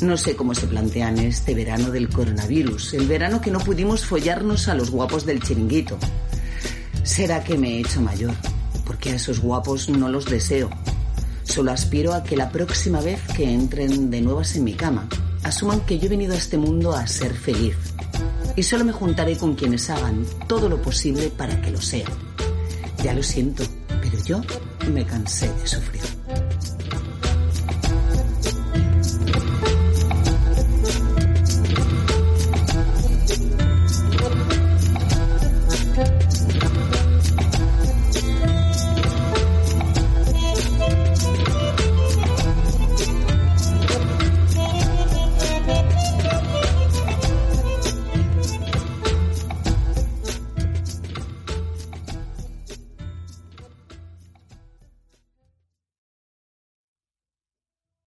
No 0.00 0.18
sé 0.18 0.36
cómo 0.36 0.54
se 0.54 0.66
plantean 0.66 1.18
este 1.18 1.54
verano 1.54 1.90
del 1.90 2.10
coronavirus, 2.10 2.94
el 2.94 3.06
verano 3.06 3.40
que 3.40 3.50
no 3.50 3.58
pudimos 3.60 4.04
follarnos 4.04 4.68
a 4.68 4.74
los 4.74 4.90
guapos 4.90 5.24
del 5.24 5.42
chiringuito. 5.42 5.98
¿Será 7.02 7.42
que 7.42 7.56
me 7.56 7.76
he 7.76 7.80
hecho 7.80 8.02
mayor? 8.02 8.34
Porque 8.84 9.10
a 9.10 9.14
esos 9.14 9.40
guapos 9.40 9.88
no 9.88 10.10
los 10.10 10.26
deseo. 10.26 10.68
Solo 11.44 11.72
aspiro 11.72 12.12
a 12.12 12.22
que 12.22 12.36
la 12.36 12.50
próxima 12.50 13.00
vez 13.00 13.20
que 13.34 13.50
entren 13.50 14.10
de 14.10 14.20
nuevas 14.20 14.54
en 14.56 14.64
mi 14.64 14.74
cama, 14.74 15.08
asuman 15.42 15.80
que 15.80 15.98
yo 15.98 16.06
he 16.06 16.10
venido 16.10 16.34
a 16.34 16.38
este 16.38 16.58
mundo 16.58 16.92
a 16.92 17.06
ser 17.06 17.32
feliz. 17.32 17.76
Y 18.54 18.62
solo 18.64 18.84
me 18.84 18.92
juntaré 18.92 19.38
con 19.38 19.54
quienes 19.54 19.88
hagan 19.88 20.26
todo 20.46 20.68
lo 20.68 20.82
posible 20.82 21.30
para 21.30 21.60
que 21.62 21.70
lo 21.70 21.80
sean. 21.80 22.12
Ya 23.02 23.14
lo 23.14 23.22
siento, 23.22 23.64
pero 24.02 24.22
yo 24.24 24.40
me 24.92 25.06
cansé 25.06 25.50
de 25.54 25.66
sufrir. 25.66 26.15